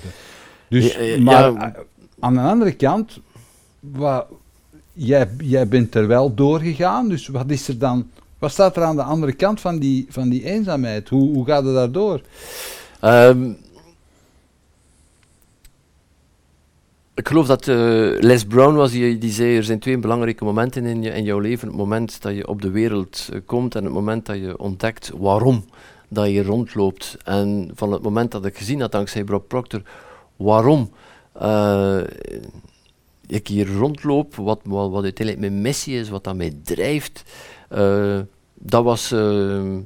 [0.70, 1.76] Dus, Ja, ja, maar ja.
[2.20, 3.20] aan de andere kant,
[3.80, 4.26] wat,
[4.93, 8.09] jij, jij bent er wel doorgegaan, dus wat is er dan,
[8.46, 11.10] wat staat er aan de andere kant van die, van die eenzaamheid?
[11.10, 12.22] Hoe, hoe gaat het daardoor?
[13.00, 13.50] Ehm,
[17.14, 17.76] ik geloof dat uh,
[18.20, 21.39] Les Brown was, die, die zei, er zijn twee belangrijke momenten in, je, in jouw
[21.39, 21.68] leven.
[21.68, 25.12] Het moment dat je op de wereld uh, komt en het moment dat je ontdekt
[25.18, 25.66] waarom
[26.08, 27.18] dat je rondloopt.
[27.24, 29.82] En van het moment dat ik gezien had, dankzij Bob Proctor,
[30.36, 30.91] waarom
[31.41, 32.02] uh,
[33.28, 37.24] ik hier rondloop, wat, wat, wat, uiteindelijk mijn missie is, wat dat mij drijft,
[38.56, 39.14] dat, was,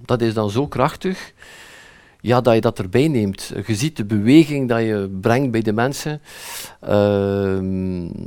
[0.05, 1.34] dat is dan zo krachtig
[2.22, 3.53] ja, dat je dat erbij neemt.
[3.65, 6.22] Je ziet de beweging dat je brengt bij de mensen.
[6.84, 7.59] Uh,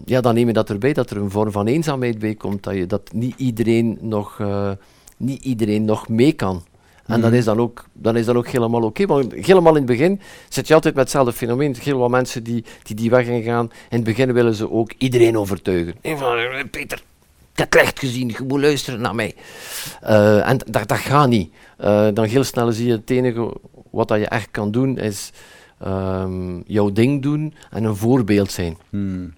[0.04, 2.74] ja, dan neem je dat erbij, dat er een vorm van eenzaamheid bij komt, dat,
[2.74, 4.70] je, dat niet, iedereen nog, uh,
[5.16, 6.62] niet iedereen nog mee kan.
[7.06, 7.38] En dat, mhm.
[7.38, 9.02] is dan ook, dan is dan ook helemaal oké.
[9.02, 9.16] Okay.
[9.16, 11.76] Want helemaal in het begin zit je altijd met hetzelfde fenomeen.
[11.78, 13.70] Heel wat mensen die die, die weg gaan.
[13.90, 15.94] In het begin willen ze ook iedereen overtuigen.
[16.02, 17.02] Van, Peter,
[17.52, 19.34] het licht gezien, je moet luisteren naar mij.
[20.02, 21.52] Uh, en dat, dat gaat niet.
[21.80, 23.56] Uh, dan heel snel zie je het enige
[23.90, 25.30] wat dat je echt kan doen, is
[25.86, 28.76] um, jouw ding doen en een voorbeeld zijn.
[28.90, 29.34] Hmm.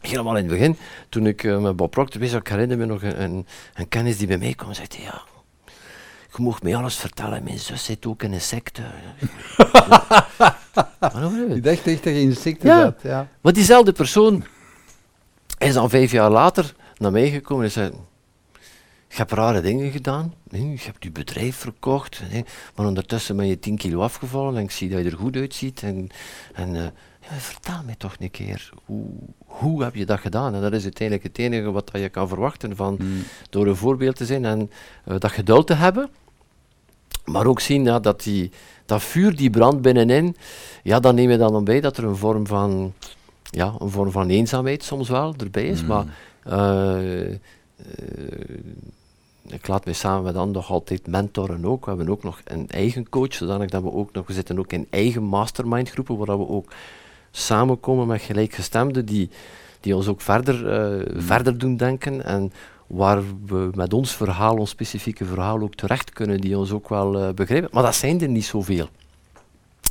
[0.00, 0.76] Helemaal in het begin,
[1.08, 4.18] toen ik uh, met Bob Proctor was, ik herinner me nog een, een, een, kennis
[4.18, 5.22] die bij mij kwam en zei, ja,
[6.36, 8.82] je mag mij alles vertellen, mijn zus zit ook in een secte.
[11.48, 12.80] Ik dacht echt dat je in een secte ja.
[12.80, 12.98] zat.
[13.02, 13.28] Ja.
[13.40, 14.44] Maar diezelfde persoon
[15.58, 17.92] is dan vijf jaar later naar mij gekomen en zei,
[19.08, 20.34] je hebt rare dingen gedaan.
[20.50, 22.22] Je hebt je bedrijf verkocht.
[22.74, 25.82] Maar ondertussen ben je 10 kilo afgevallen en ik zie dat je er goed uitziet.
[25.82, 26.08] En,
[26.54, 26.82] en uh,
[27.20, 29.06] ja, vertel mij toch een keer, hoe,
[29.46, 30.54] hoe heb je dat gedaan?
[30.54, 33.22] En dat is uiteindelijk het enige wat je kan verwachten van, hmm.
[33.50, 34.70] door een voorbeeld te zijn en
[35.08, 36.10] uh, dat geduld te hebben.
[37.24, 38.50] Maar ook zien ja, dat die,
[38.84, 40.36] dat vuur, die brandt binnenin,
[40.82, 42.92] ja, dan neem je dan bij dat er een vorm van,
[43.42, 45.78] ja, een vorm van eenzaamheid soms wel erbij is.
[45.78, 45.88] Hmm.
[45.88, 46.04] Maar
[49.48, 51.84] ik laat mij samen met dan nog altijd mentoren ook.
[51.84, 54.72] We hebben ook nog een eigen coach, zodanig dat we ook nog, we zitten ook
[54.72, 56.72] in eigen mastermind groepen, waar we ook
[57.30, 59.30] samenkomen met gelijkgestemden die,
[59.80, 62.52] die ons ook verder, uh, verder doen denken en
[62.86, 67.22] waar we met ons verhaal, ons specifieke verhaal ook terecht kunnen, die ons ook wel
[67.22, 67.70] uh, begrijpen.
[67.72, 68.88] Maar dat zijn er niet zoveel.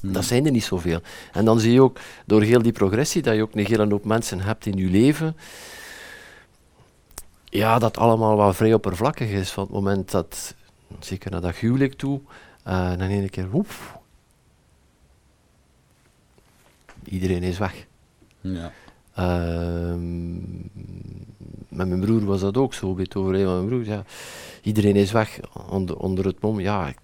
[0.02, 0.14] Hmm.
[0.14, 1.00] Dat zijn er niet zoveel.
[1.32, 4.06] En dan zie je ook door heel die progressie dat je ook een hele hoop
[4.06, 5.36] mensen hebt in je leven
[7.56, 9.52] ja, dat allemaal wel vrij oppervlakkig is.
[9.52, 10.56] Van het moment dat,
[11.00, 12.22] zeker naar dat huwelijk toe,
[12.68, 13.68] uh, dan een keer, woep,
[17.04, 17.86] iedereen is weg.
[18.42, 18.72] Ja.
[19.20, 19.96] Uh,
[21.70, 23.96] met mijn broer was dat ook zo, bij het overlijden van mijn broer.
[23.96, 24.04] Ja,
[24.62, 25.40] iedereen is weg
[25.70, 26.60] onder, onder het mom.
[26.60, 26.98] Ja, ik,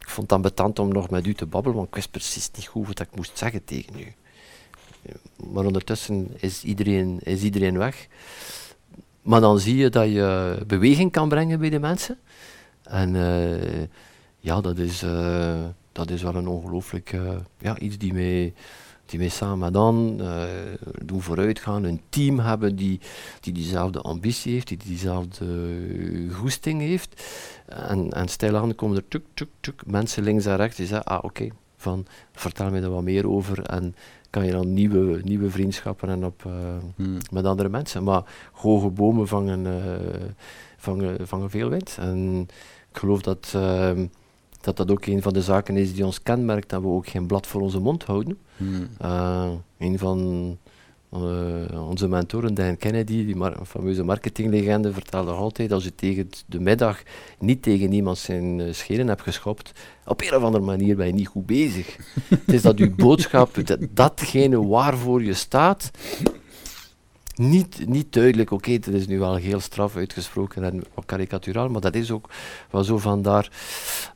[0.00, 2.66] ik vond het ambetant om nog met u te babbelen, want ik wist precies niet
[2.66, 4.14] goed wat ik moest zeggen tegen u.
[5.52, 8.08] Maar ondertussen is iedereen, is iedereen weg.
[9.22, 12.18] Maar dan zie je dat je beweging kan brengen bij de mensen.
[12.82, 13.82] En uh,
[14.38, 18.54] ja, dat is, uh, dat is wel een ongelooflijk uh, ja, iets die mij,
[19.06, 20.20] die mij samen dan
[21.04, 21.84] doen vooruitgaan.
[21.84, 23.00] Een team hebben die,
[23.40, 25.46] die diezelfde ambitie heeft, die diezelfde
[26.30, 27.22] goesting heeft.
[27.66, 31.24] En, en stilaan komen er tuk, tuk, tuk, mensen links en rechts die zeggen, ah
[31.24, 33.62] oké, van vertel me er wat meer over.
[33.62, 33.94] En
[34.32, 36.52] kan je dan nieuwe, nieuwe vriendschappen en op, uh,
[36.96, 37.18] hmm.
[37.30, 38.02] met andere mensen.
[38.02, 38.22] Maar
[38.52, 40.26] hoge bomen vangen, uh,
[40.76, 41.96] vangen, vangen veel wind.
[42.00, 42.48] En
[42.92, 43.90] ik geloof dat, uh,
[44.60, 47.26] dat dat ook een van de zaken is die ons kenmerkt, dat we ook geen
[47.26, 48.38] blad voor onze mond houden.
[48.56, 48.88] Hmm.
[49.78, 50.58] een van
[51.14, 56.60] uh, onze mentoren, Dan Kennedy, die mar fameuze marketinglegende, vertelde altijd als je tegen de
[56.60, 57.02] middag
[57.38, 59.72] niet tegen iemand zijn uh, scheren hebt geschopt,
[60.04, 61.96] op een of andere manier ben je niet goed bezig.
[62.28, 65.90] het is dat je boodschap, dat, datgene waarvoor je staat,
[67.34, 71.68] niet, niet duidelijk, oké, okay, dat is nu wel heel straf uitgesproken en wat karikaturaal,
[71.68, 72.28] maar dat is ook
[72.70, 73.50] wel zo van daar,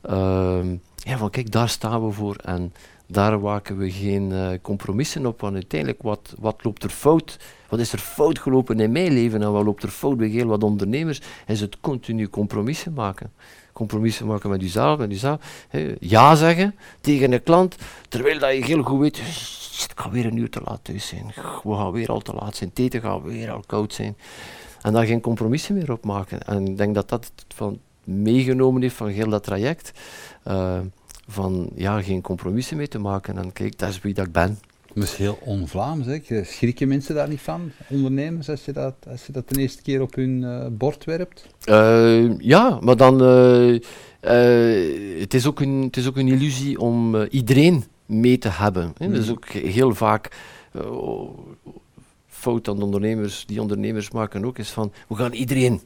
[0.09, 0.59] uh,
[0.95, 2.35] ja, van kijk, daar staan we voor.
[2.35, 2.73] En
[3.07, 7.37] daar waken we geen uh, compromissen op, want uiteindelijk, wat, wat loopt er fout?
[7.69, 10.47] Wat is er fout gelopen in mijn leven en wat loopt er fout bij heel
[10.47, 11.21] wat ondernemers?
[11.47, 13.31] Is het continu compromissen maken.
[13.73, 15.65] Compromissen maken met jezelf, met jezelf.
[15.67, 15.95] Hè.
[15.99, 17.75] Ja zeggen tegen een klant,
[18.09, 21.31] terwijl dat je heel goed weet, ik ga weer een uur te laat thuis zijn.
[21.63, 24.17] We gaan weer al te laat zijn, eten gaat weer al koud zijn.
[24.81, 26.41] En daar geen compromissen meer op maken.
[26.41, 29.91] En ik denk dat dat van meegenomen heeft van heel dat traject.
[30.47, 30.79] Uh,
[31.27, 33.37] van ja, geen compromissen mee te maken.
[33.37, 34.59] En kijk, dat is wie dat ik ben.
[34.93, 36.05] Dat is heel on-Vlaams.
[36.43, 40.01] Schrikken mensen daar niet van, ondernemers, als je dat, als je dat de eerste keer
[40.01, 41.47] op hun uh, bord werpt?
[41.65, 43.21] Uh, ja, maar dan.
[43.21, 43.79] Uh,
[45.19, 48.93] het, is ook een, het is ook een illusie om iedereen mee te hebben.
[48.97, 49.09] Hè.
[49.09, 49.31] Dat is mm.
[49.31, 50.37] ook heel vaak.
[52.27, 55.81] fout aan de ondernemers, die ondernemers maken ook, is van we gaan iedereen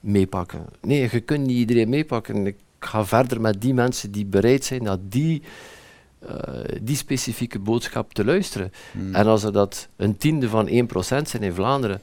[0.00, 0.66] meepakken.
[0.82, 2.46] Nee, je kunt niet iedereen meepakken.
[2.46, 5.42] Ik ga verder met die mensen die bereid zijn naar die
[6.82, 8.72] die specifieke boodschap te luisteren.
[9.12, 10.72] En als er dat een tiende van 1%
[11.02, 12.02] zijn in Vlaanderen,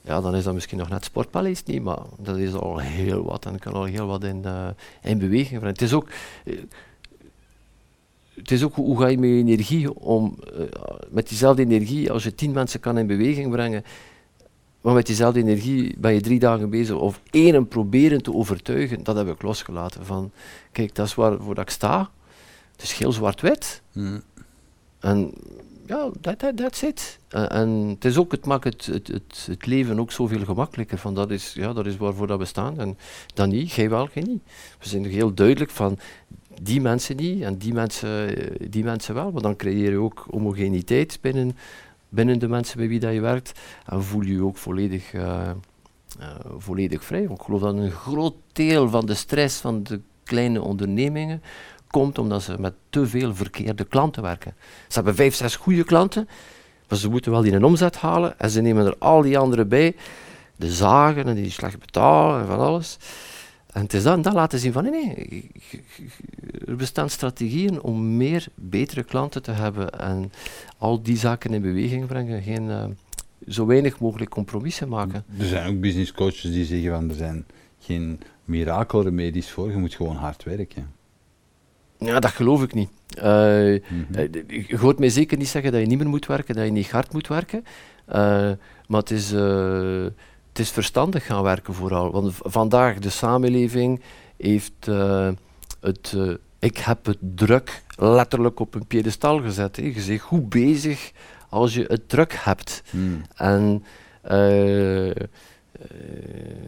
[0.00, 3.46] ja, dan is dat misschien nog net Sportpaleis niet, maar dat is al heel wat
[3.46, 4.44] en kan al heel wat in,
[5.02, 5.68] in beweging brengen.
[5.68, 6.08] Het is ook
[8.34, 10.38] het is ook hoe ga je met je energie om,
[11.08, 13.84] met diezelfde energie, als je tien mensen kan in beweging brengen,
[14.80, 19.16] maar met diezelfde energie ben je drie dagen bezig of één proberen te overtuigen, dat
[19.16, 20.06] heb ik losgelaten.
[20.06, 20.30] Van,
[20.72, 22.10] kijk, dat is waar, waar ik sta.
[22.72, 23.82] Het is heel zwart-wit.
[23.92, 24.22] Mm.
[25.00, 25.32] En
[25.86, 27.18] ja, dat that, that's it.
[27.28, 30.98] En het, is ook, het maakt het, het, het, het, leven ook zoveel gemakkelijker.
[30.98, 32.78] Van dat, is, ja, dat is waarvoor dat we staan.
[32.78, 32.98] En
[33.34, 34.42] dan niet, jij wel, jij niet.
[34.78, 35.98] We zijn heel duidelijk van,
[36.62, 38.34] die mensen niet en die mensen,
[38.70, 39.30] die mensen wel.
[39.32, 41.56] Want dan creëer je ook homogeniteit binnen,
[42.08, 43.60] binnen de mensen met wie dat je werkt.
[43.86, 45.50] En voel je je ook volledig, uh,
[46.20, 47.22] uh, volledig vrij.
[47.22, 51.42] ik geloof dat een groot deel van de stress van de kleine ondernemingen
[51.90, 54.54] komt omdat ze met te veel verkeerde klanten werken.
[54.88, 56.28] Ze hebben vijf, zes goede klanten,
[56.88, 59.68] maar ze moeten wel die een omzet halen en ze nemen er al die anderen
[59.68, 59.96] bij.
[60.56, 62.98] De zagen en die slecht betalen en van alles.
[63.72, 65.50] En het is dan, dan laten zien van nee, nee,
[66.66, 70.32] er bestaan strategieën om meer betere klanten te hebben en
[70.78, 72.84] al die zaken in beweging brengen, geen, uh,
[73.48, 75.24] zo weinig mogelijk compromissen maken.
[75.38, 77.46] Er zijn ook business coaches die zeggen van er zijn
[77.78, 80.92] geen mirakelremedies voor, je moet gewoon hard werken.
[81.98, 82.90] Ja, dat geloof ik niet.
[83.18, 84.30] Uh, mm -hmm.
[84.66, 86.90] Je hoort mij zeker niet zeggen dat je niet meer moet werken, dat je niet
[86.90, 87.64] hard moet werken.
[88.08, 88.14] Uh,
[88.86, 89.32] maar het is
[90.48, 92.10] het is verstandig gaan werken vooral.
[92.10, 94.00] Want vandaag de samenleving
[94.36, 95.28] heeft uh,
[95.80, 99.76] het, uh, ik heb het druk letterlijk op een piedestal gezet.
[99.76, 99.82] Hè.
[99.82, 101.12] Je bent goed bezig
[101.48, 102.82] als je het druk hebt.
[102.90, 103.22] Hmm.
[103.34, 103.84] En
[104.30, 105.10] uh,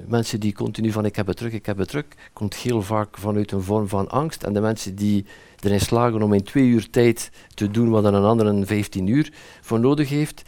[0.07, 3.19] mensen die continu van ik heb het druk, ik heb het druk, komt heel vaak
[3.19, 4.43] vanuit een vorm van angst.
[4.43, 5.25] En de mensen die
[5.61, 9.33] erin slagen om in twee uur tijd te doen wat een ander een 15 uur
[9.61, 10.43] voor nodig heeft,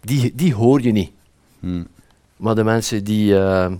[0.00, 1.10] die, die hoor je niet.
[1.60, 1.86] Hmm.
[2.38, 3.72] Maar de mensen die, uh,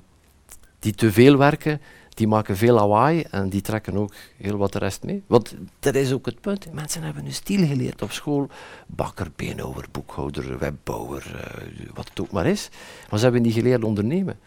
[0.79, 4.79] die te veel werken, die maken veel lawaai en die trekken ook heel wat de
[4.79, 5.23] rest mee.
[5.27, 6.73] Want dat is ook het punt.
[6.73, 8.49] Mensen hebben een stil geleerd op school.
[8.87, 12.69] Bakker, beenhouwer, boekhouder, webbouwer, uh, wat het ook maar is.
[13.11, 14.39] Maar ze hebben niet geleerd ondernemen.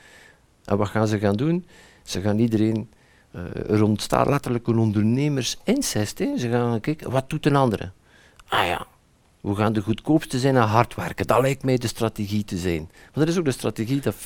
[0.65, 1.65] En wat gaan ze gaan doen?
[2.03, 2.89] Ze gaan iedereen...
[3.35, 6.17] Uh, er ontstaat letterlijk een ondernemersincest.
[6.17, 7.91] Ze gaan kijken, wat doet een andere?
[8.47, 8.87] Ah ja,
[9.41, 11.27] we gaan de goedkoopste zijn en hard werken.
[11.27, 12.89] Dat lijkt mij de strategie te zijn.
[12.91, 14.19] Maar dat is ook de strategie dat 85%...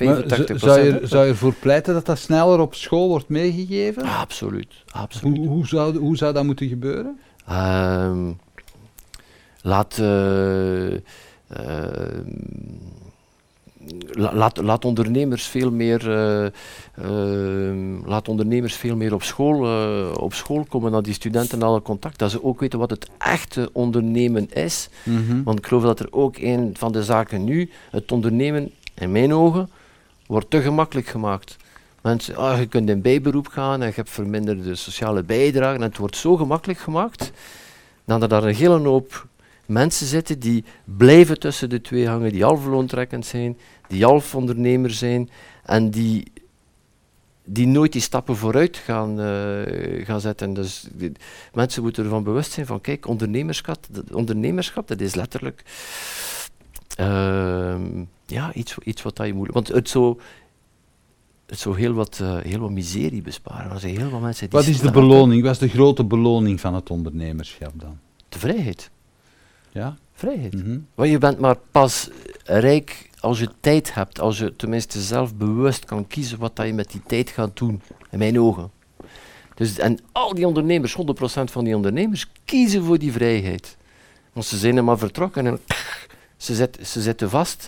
[0.56, 4.04] zou, je, zou je ervoor pleiten dat dat sneller op school wordt meegegeven?
[4.04, 4.74] absoluut.
[4.92, 5.38] absoluut.
[5.38, 7.20] Hoe, hoe, zou, hoe zou dat moeten gebeuren?
[7.52, 8.40] Um,
[9.62, 9.98] laat...
[9.98, 10.94] Uh,
[14.12, 16.46] laat, laat, ondernemers veel meer, uh,
[17.10, 21.82] uh, laat ondernemers veel meer op school, uh, op school komen naar die studenten alle
[21.82, 24.90] contact, dat ze ook weten wat het echte ondernemen is.
[25.04, 25.44] Mm -hmm.
[25.44, 29.34] Want ik geloof dat er ook een van de zaken nu, het ondernemen, in mijn
[29.34, 29.70] ogen,
[30.28, 31.58] wordt te gemakkelijk gemaakt.
[32.02, 35.98] Mensen, ah, je kunt in bijberoep gaan en je hebt verminderde sociale bijdragen en het
[35.98, 37.32] wordt zo gemakkelijk gemaakt,
[38.06, 39.28] dan dat daar een hele hoop
[39.66, 43.58] mensen zitten die blijven tussen de twee hangen, die half loontrekkend zijn,
[43.88, 45.30] die half ondernemer zijn
[45.64, 46.32] en die,
[47.46, 50.54] die nooit die stappen vooruit gaan, uh, gaan zetten.
[50.54, 51.12] Dus die,
[51.54, 55.64] mensen moeten ervan bewust zijn van kijk, ondernemerschap, dat, ondernemerschap dat is letterlijk
[57.00, 57.76] uh,
[58.26, 59.56] ja, iets, iets wat dat je moeilijk...
[59.56, 60.20] Want het zou,
[61.46, 63.72] het zou heel, wat, uh, heel wat miserie besparen.
[63.72, 65.44] Er zijn heel veel mensen die wat is de beloning?
[65.44, 68.00] Wat is de grote beloning van het ondernemerschap dan?
[68.30, 68.90] De vrijheid.
[69.72, 69.98] Ja?
[70.14, 70.54] Vrijheid.
[70.54, 70.88] Mm -hmm.
[70.96, 72.10] Want je bent maar pas
[72.44, 76.74] rijk als je tijd hebt, als je tenminste zelf bewust kan kiezen wat dat je
[76.74, 78.72] met die tijd gaat doen, in mijn ogen.
[79.56, 80.98] Dus, en al die ondernemers, 100%
[81.44, 83.78] van die ondernemers, kiezen voor die vrijheid.
[84.34, 85.60] Want ze zijn er maar vertrokken en
[86.38, 87.68] ze, zet, ze zitten vast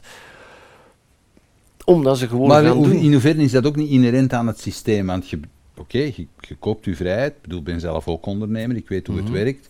[1.85, 2.91] omdat ze gewoon maar gaan doen.
[2.91, 5.05] in hoeverre is dat ook niet inherent aan het systeem?
[5.05, 5.39] Want je,
[5.77, 7.35] oké, je, je, koopt je vrijheid.
[7.35, 9.33] Ik bedoel, ik ben zelf ook ondernemer, ik weet hoe mm -hmm.
[9.33, 9.69] het werkt.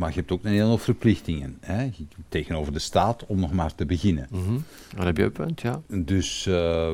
[0.00, 1.90] Maar je hebt ook een hele hoop verplichtingen hè,
[2.28, 4.26] tegenover de staat om nog maar te beginnen.
[4.30, 4.64] Mm -hmm.
[4.96, 5.80] Dat heb je een punt, ja.
[5.86, 6.92] Dus uh,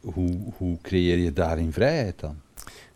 [0.00, 2.36] hoe, hoe creëer je daarin vrijheid dan?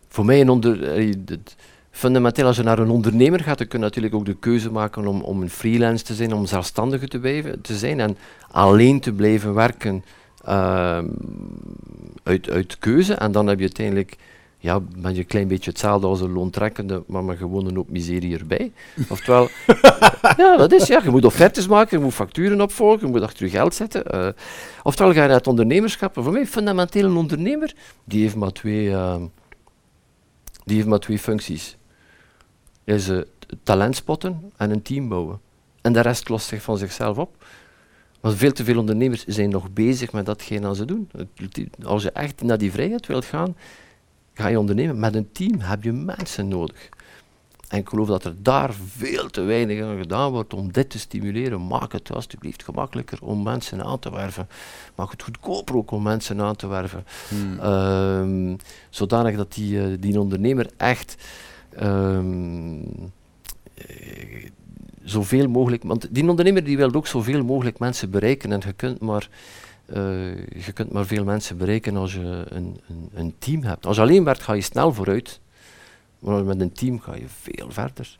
[0.07, 0.97] Voor mij een onder,
[1.29, 1.55] het,
[1.91, 5.07] fundamenteel, als je naar een ondernemer gaat, dan kun je natuurlijk ook de keuze maken
[5.07, 8.17] om, om een freelance te zijn, om zelfstandige te, blijven, te zijn en
[8.51, 10.03] alleen te blijven werken
[10.47, 11.03] uh,
[12.23, 13.13] uit, uit keuze.
[13.13, 14.17] En dan heb je uiteindelijk
[14.63, 17.89] ja, ben je een klein beetje hetzelfde als een loontrekkende, maar met gewoon een hoop
[17.89, 18.71] miserie erbij.
[19.09, 19.49] Oftewel,
[20.37, 23.45] ja, dat is ja, je moet offertes maken, je moet facturen opvolgen, je moet achter
[23.45, 24.03] je geld zetten.
[24.15, 24.27] Uh,
[24.83, 26.13] oftewel ga je naar het ondernemerschap.
[26.13, 29.15] Voor mij fundamenteel een ondernemer, die heeft maar twee, uh,
[30.65, 31.77] die heeft maar twee functies.
[32.83, 33.21] Is uh,
[33.63, 35.39] talent spotten en een team bouwen.
[35.81, 37.45] En de rest lost zich van zichzelf op.
[38.21, 41.09] Want veel te veel ondernemers zijn nog bezig met datgene dat ze doen.
[41.83, 43.55] Als je echt naar die vrijheid wilt gaan,
[44.33, 44.99] ga je ondernemen.
[44.99, 46.89] Met een team heb je mensen nodig.
[47.73, 50.99] En ik geloof dat er daar veel te weinig aan gedaan wordt om dit te
[50.99, 51.67] stimuleren.
[51.67, 54.47] Maak het alsjeblieft gemakkelijker om mensen aan te werven.
[54.95, 57.05] Maak het goedkoper ook om mensen aan te werven.
[57.29, 57.59] Hmm.
[57.59, 58.55] Ehm,
[58.89, 61.15] zodanig dat die, uh, die ondernemer echt
[61.81, 63.11] um,
[65.03, 65.83] zoveel mogelijk.
[65.83, 68.51] Want die ondernemer die wil ook zoveel mogelijk mensen bereiken.
[68.51, 69.29] En je kunt maar.
[69.89, 73.85] Uh, je kunt maar veel mensen bereiken als je een, een, een team hebt.
[73.85, 75.39] Als je alleen werkt, ga je snel vooruit.
[76.19, 78.17] Maar met een team ga je veel verder.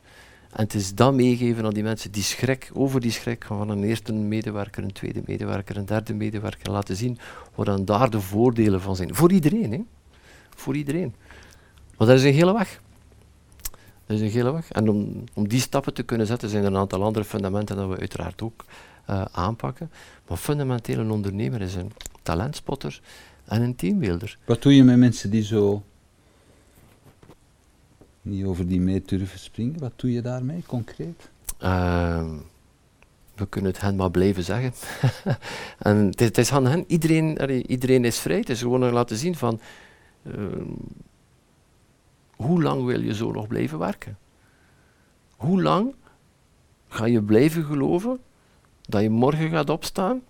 [0.54, 3.84] En het is dat meegeven aan die mensen, die schrik, over die schrik van een
[3.84, 7.18] eerste medewerker, een tweede medewerker, een derde medewerker, laten zien
[7.56, 9.16] wat dan daar de voordelen van zijn.
[9.16, 9.82] Voor iedereen, hè?
[10.56, 11.16] Voor iedereen.
[11.98, 12.82] Maar dat is een hele weg.
[14.06, 14.72] Dat is een hele weg.
[14.72, 17.90] En om, om die stappen te kunnen zetten, zijn er een aantal andere fundamenten dat
[17.90, 18.66] we uiteraard ook
[19.10, 19.92] uh, aanpakken.
[20.28, 21.92] Maar fundamenteel een ondernemer is een
[22.22, 23.02] talentspotter
[23.46, 24.38] en een teambeelder.
[24.46, 25.84] Wat doe je met mensen die zo
[28.24, 29.80] niet over die mee durven springen.
[29.80, 31.30] Wat doe je daarmee concreet?
[31.64, 32.30] Uh,
[33.36, 34.74] we kunnen het hen maar blijven zeggen.
[35.80, 38.38] en het, het, is aan hen, iedereen, iedereen is vrij.
[38.38, 39.60] Het is gewoon laten zien van
[40.24, 40.36] uh,
[42.36, 44.18] hoe lang wil je zo nog blijven werken?
[45.36, 45.94] Hoe lang
[46.88, 48.20] ga je blijven geloven
[48.88, 50.22] dat je morgen gaat opstaan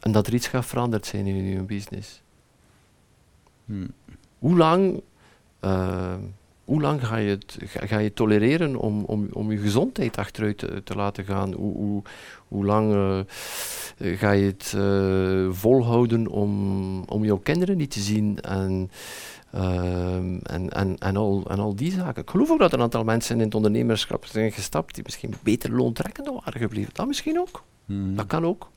[0.00, 2.22] en dat er iets gaat veranderd zijn in je business?
[3.64, 3.92] Hmm.
[4.38, 5.02] Hoe lang
[5.60, 6.14] uh,
[6.64, 10.82] hoe lang ga je het ga, je tolereren om, om, om je gezondheid achteruit te,
[10.84, 11.52] te laten gaan?
[11.52, 12.02] Hoe, hoe,
[12.48, 13.18] hoe lang uh,
[14.18, 18.40] ga je het uh, volhouden om, om jouw kinderen niet te zien?
[18.40, 18.90] En,
[19.52, 22.22] ehm, en, en, en, al, en al die zaken.
[22.22, 25.72] Ik geloof ook dat een aantal mensen in het ondernemerschap zijn gestapt die misschien beter
[25.72, 26.90] loontrekkend waren gebleven.
[26.94, 27.64] Dat misschien ook.
[27.86, 28.16] Hmm.
[28.16, 28.70] Dat kan ook.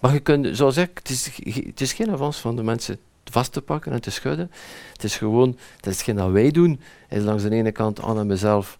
[0.00, 1.30] Maar je kunt, zoals ik, het is,
[1.64, 2.98] het is geen avans van de mensen
[3.30, 4.50] vast te pakken en te schudden.
[4.92, 8.18] Het is gewoon, dat is hetgeen dat wij doen, is langs de ene kant aan
[8.18, 8.78] en mezelf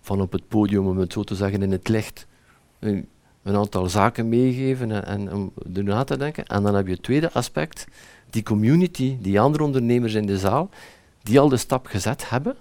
[0.00, 2.26] van op het podium, om het zo te zeggen, in het licht,
[2.78, 3.08] een,
[3.42, 6.46] een aantal zaken meegeven en, en om er na te denken.
[6.46, 7.86] En dan heb je het tweede aspect,
[8.30, 10.70] die community, die andere ondernemers in de zaal,
[11.22, 12.56] die al de stap gezet hebben,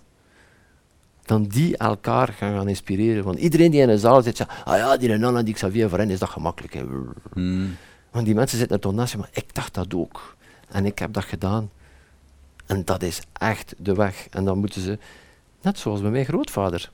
[1.26, 3.24] dan die elkaar gaan, gaan inspireren.
[3.24, 6.10] Want iedereen die in de zaal zit, zegt, ah ja, die Nana, die Xavier hen,
[6.10, 6.84] is dat gemakkelijk.
[7.34, 7.76] Hmm.
[8.12, 10.37] Want die mensen zitten er toch naast, maar ik dacht dat ook.
[10.68, 11.70] En ik heb dat gedaan.
[12.66, 14.28] En dat is echt de weg.
[14.30, 15.00] En dan moeten ze,
[15.62, 16.92] net zoals bij mijn grootvader,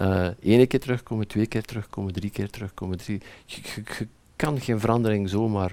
[0.00, 2.98] uh, één keer terugkomen, twee keer terugkomen, drie keer terugkomen.
[2.98, 3.22] Drie.
[3.46, 3.62] Je,
[4.36, 5.72] kan geen verandering zomaar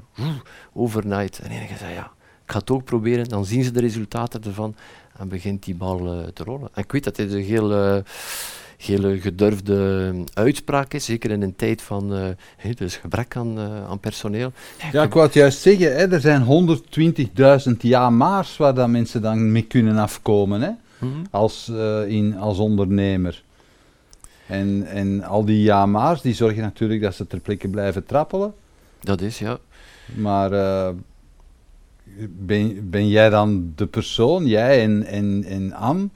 [0.74, 1.40] overnight.
[1.40, 2.12] En enige zei ja,
[2.46, 3.30] ik ga het ook proberen.
[3.30, 4.76] Dan zien ze de resultaten ervan
[5.18, 6.70] en begint die bal uh, te rollen.
[6.74, 7.96] En ik weet dat dit een heel.
[7.96, 8.02] Uh,
[8.86, 12.18] hele gedurfde uitspraak is, zeker in een tijd van
[12.64, 14.52] uh, dus gebrek aan, uh, aan personeel.
[14.92, 16.78] Ja, ik wou het juist zeggen, hè, er zijn
[17.70, 21.26] 120.000 ja-maars waar dat mensen dan mee kunnen afkomen hè, mm -hmm.
[21.32, 23.44] als, uh, in, als ondernemer.
[24.48, 28.54] En, en al die ja-maars, die zorgen natuurlijk dat ze ter plekke blijven trappelen.
[29.00, 29.58] Dat is, ja.
[30.16, 30.50] Maar
[32.30, 36.12] ben, ben jij dan de persoon, jij en, en, en Am,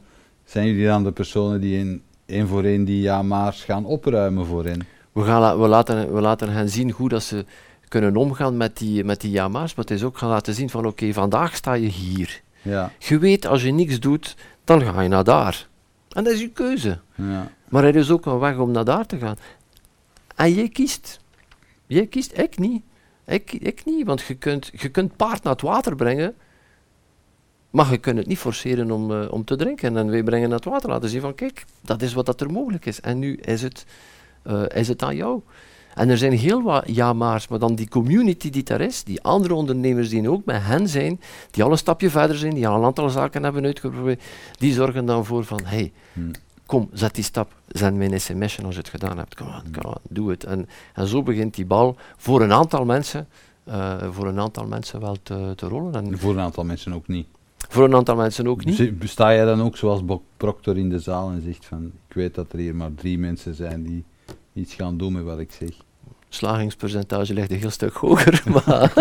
[0.45, 4.65] zijn jullie dan de personen die in één voor één die ja-maars gaan opruimen voor
[4.65, 4.87] hen.
[5.11, 7.45] We, gaan, we, laten, we laten hen zien hoe dat ze
[7.87, 10.85] kunnen omgaan met die, met die ja-maars, maar het is ook gaan laten zien van
[10.85, 12.41] oké, vandaag sta je hier.
[12.61, 12.91] Ja.
[12.97, 15.67] Je weet, als je niks doet, dan ga je naar daar.
[16.09, 16.99] En dat is je keuze.
[17.15, 17.51] Ja.
[17.69, 19.37] Maar er is ook een weg om naar daar te gaan.
[20.35, 21.19] En jij kiest.
[21.87, 22.83] Jij kiest, ik niet.
[23.25, 26.35] Ik, ik niet, want je kunt, je kunt paard naar het water brengen,
[27.77, 29.97] maar je kunt het niet forceren om, uh, om te drinken.
[29.97, 32.85] En wij brengen het water laten zien van kijk, dat is wat dat er mogelijk
[32.85, 33.01] is.
[33.01, 33.85] En nu is het,
[34.47, 35.41] uh, is het aan jou.
[35.95, 39.53] En er zijn heel wat ja-maars, maar dan die community die daar is, die andere
[39.53, 41.21] ondernemers die ook met hen zijn,
[41.51, 44.23] die al een stapje verder zijn, die al een aantal zaken hebben uitgeprobeerd,
[44.57, 46.31] die zorgen dan voor van, hey, hmm.
[46.65, 49.63] kom, zet die stap, zend mij een sms'je als je het gedaan hebt, kom aan,
[49.71, 50.43] kom aan, doe het.
[50.43, 53.27] En, en zo begint die bal voor een aantal mensen,
[53.67, 55.95] uh, voor een aantal mensen wel te, te rollen.
[55.95, 57.27] En voor een aantal mensen ook niet.
[57.67, 58.99] Voor een aantal mensen ook niet.
[58.99, 60.01] Besta jij dan ook zoals
[60.37, 63.55] Proctor in de zaal en zegt van, ik weet dat er hier maar drie mensen
[63.55, 64.03] zijn die
[64.53, 65.69] iets gaan doen met wat ik zeg?
[66.29, 68.43] slagingspercentage ligt een heel stuk hoger.
[68.53, 68.93] Maar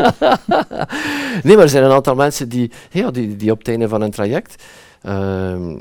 [1.42, 4.00] nee, maar er zijn een aantal mensen die, ja, die, die op het einde van
[4.00, 4.64] een traject
[5.02, 5.74] uh,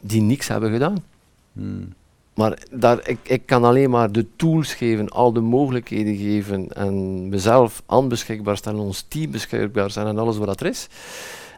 [0.00, 1.04] die niks hebben gedaan.
[1.52, 1.92] Hmm.
[2.34, 7.28] Maar daar, ik, ik kan alleen maar de tools geven, al de mogelijkheden geven en
[7.28, 10.88] mezelf aan beschikbaar stellen, ons team beschikbaar stellen en alles wat er is.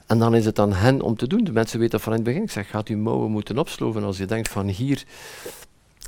[0.06, 1.44] En dan is het aan hen om te doen.
[1.44, 2.42] De mensen weten dat van het begin.
[2.42, 5.04] Ik zeg, gaat uw mouwen moeten opsloven als je denkt van hier,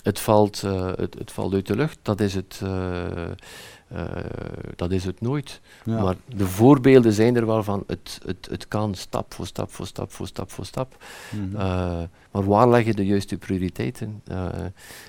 [0.03, 1.99] het valt, uh, het, het, valt uit de lucht.
[2.03, 3.01] Dat is het, uh,
[3.93, 4.05] uh,
[4.77, 5.61] dat is het nooit.
[5.85, 6.03] Ja.
[6.03, 9.87] Maar de voorbeelden zijn er wel van, het, het, het kan stap voor stap voor
[9.87, 11.05] stap voor stap voor stap.
[11.31, 12.09] Mm -hmm.
[12.31, 14.23] maar waar leg je de juiste prioriteiten?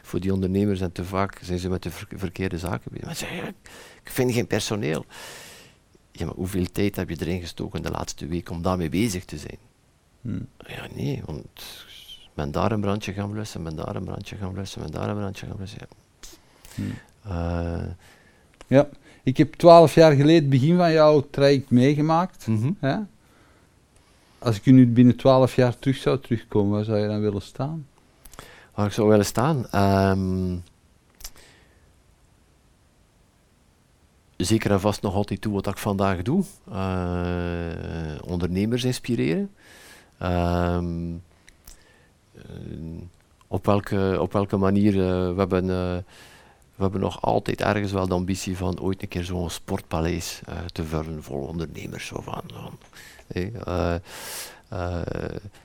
[0.02, 3.06] voor die ondernemers en te vaak zijn ze met de ver verkeerde zaken bezig.
[3.06, 3.54] Maar
[4.04, 5.06] ik vind geen personeel.
[6.12, 9.38] Ja, maar hoeveel tijd heb je erin gestoken de laatste week om daarmee bezig te
[9.38, 9.58] zijn?
[10.22, 10.48] Hmm.
[10.58, 11.86] Ja, nee, want
[12.34, 15.16] men daar een brandje gaan blussen, men daar een brandje gaan blussen, men daar een
[15.16, 15.80] brandje gaan blussen.
[15.80, 15.88] Ja.
[16.76, 16.94] Hmm.
[18.70, 18.90] Ja,
[19.24, 22.48] ik heb twaalf jaar geleden het begin van jouw traject meegemaakt.
[22.48, 22.78] Mm -hmm.
[22.80, 22.98] hè?
[24.40, 27.88] Als ik nu binnen twaalf jaar terug zou terugkomen, waar zou je dan willen staan?
[28.74, 29.66] Waar ik zou willen staan?
[29.76, 30.64] Um,
[34.38, 36.44] zeker en vast nog altijd toe wat ik vandaag doe.
[36.72, 39.52] Uh, ondernemers inspireren.
[40.22, 40.78] Uh,
[42.36, 42.42] uh,
[43.48, 44.94] op, welke, op welke manier,
[45.36, 45.66] we, hebben,
[46.80, 50.84] we hebben nog altijd ergens wel de ambitie van ooit een keer zo'n sportpaleis te
[50.84, 52.06] vullen vol ondernemers.
[52.06, 52.44] Zo van,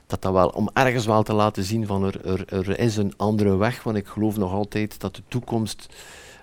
[0.06, 3.12] dat dat wel, om ergens wel te laten zien van er, er, er is een
[3.16, 5.88] andere weg, want ik geloof nog altijd dat de toekomst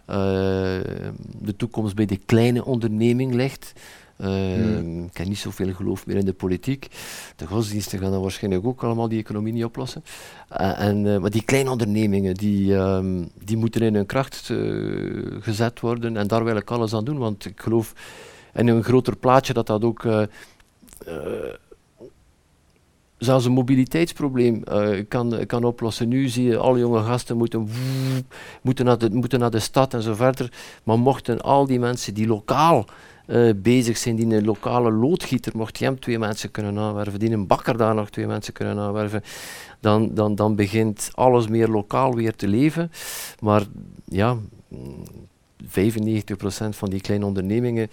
[0.06, 3.74] de toekomst bij de kleine onderneming ligt.
[4.22, 5.04] Hmm.
[5.04, 6.88] Ik heb niet zoveel geloof meer in de politiek.
[7.36, 10.04] De godsdiensten gaan dan waarschijnlijk ook allemaal die economie niet oplossen.
[10.52, 14.54] Uh, en, maar die kleine ondernemingen, die, um, die moeten in hun kracht
[15.40, 16.18] gezet worden.
[16.18, 17.94] En daar wil ik alles aan doen, want ik geloof
[18.54, 20.06] in een groter plaatje dat dat ook
[23.18, 24.64] zelfs een mobiliteitsprobleem
[25.08, 26.08] kan, kan oplossen.
[26.08, 27.70] Nu zie je alle jonge gasten moeten,
[28.62, 30.52] moeten, naar de, moeten naar de stad en zo verder.
[30.84, 32.86] Maar mochten al die mensen die lokaal
[33.32, 37.32] uh, bezig zijn, die een lokale loodgieter, mocht hij hem twee mensen kunnen aanwerven, die
[37.32, 39.24] een bakker daar nog twee mensen kunnen aanwerven,
[39.80, 42.92] dan, dan, dan begint alles meer lokaal weer te leven.
[43.40, 43.64] Maar
[44.06, 44.38] ja,
[45.64, 45.68] 95%
[46.70, 47.90] van die kleine ondernemingen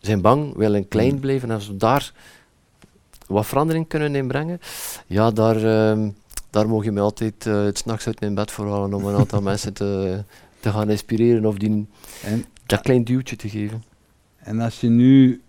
[0.00, 1.20] zijn bang, willen klein hmm.
[1.20, 2.12] blijven en als we daar
[3.26, 4.60] wat verandering kunnen inbrengen,
[5.06, 6.08] ja, daar, uh,
[6.50, 9.16] daar mogen je mij altijd uh, het s'nachts uit mijn bed voor halen om een
[9.16, 10.22] aantal mensen te,
[10.60, 11.86] te gaan inspireren of die,
[12.22, 13.89] en, dat klein duwtje te geven.
[14.50, 15.42] En als je nu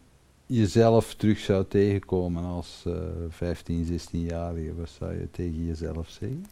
[0.45, 2.95] jezelf terug zou tegenkomen als uh,
[3.29, 6.45] 15, 16-jarige, wat zou je tegen jezelf zeggen?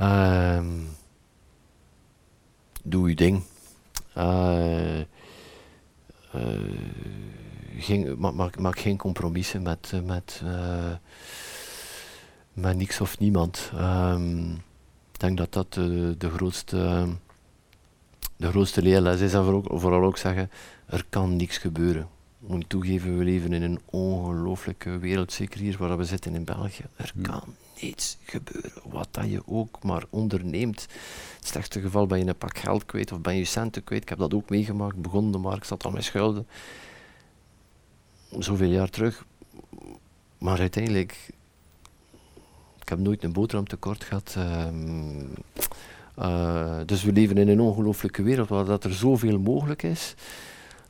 [0.00, 0.88] Um,
[2.82, 3.42] doe je ding.
[4.16, 5.00] Uh,
[7.76, 10.42] geen, maak, maak geen compromissen met, eh, met,
[12.52, 13.72] met niks of niemand.
[13.74, 14.52] Um,
[15.12, 15.72] ik denk dat dat
[16.18, 17.06] de grootste,
[18.40, 19.34] de grootste leerles is.
[19.34, 20.50] En vooral ook, vooral ook zeggen,
[20.86, 22.08] er kan niks gebeuren.
[22.42, 26.44] Ik moet toegeven, we leven in een ongelooflijke wereld, zeker hier waar we zitten in
[26.44, 26.84] België.
[26.96, 30.80] Er kan niets gebeuren, wat dat je ook maar onderneemt.
[31.38, 34.02] Het slechtste geval ben je een pak geld kwijt of ben je centen kwijt.
[34.02, 36.46] Ik heb dat ook meegemaakt, begon de markt, zat al mijn schulden
[38.38, 39.24] zoveel jaar terug.
[40.38, 41.30] Maar uiteindelijk,
[42.80, 44.34] ik heb nooit een boterham tekort gehad.
[44.38, 45.32] Um,
[46.18, 50.14] uh, dus we leven in een ongelooflijke wereld waar dat er zoveel mogelijk is.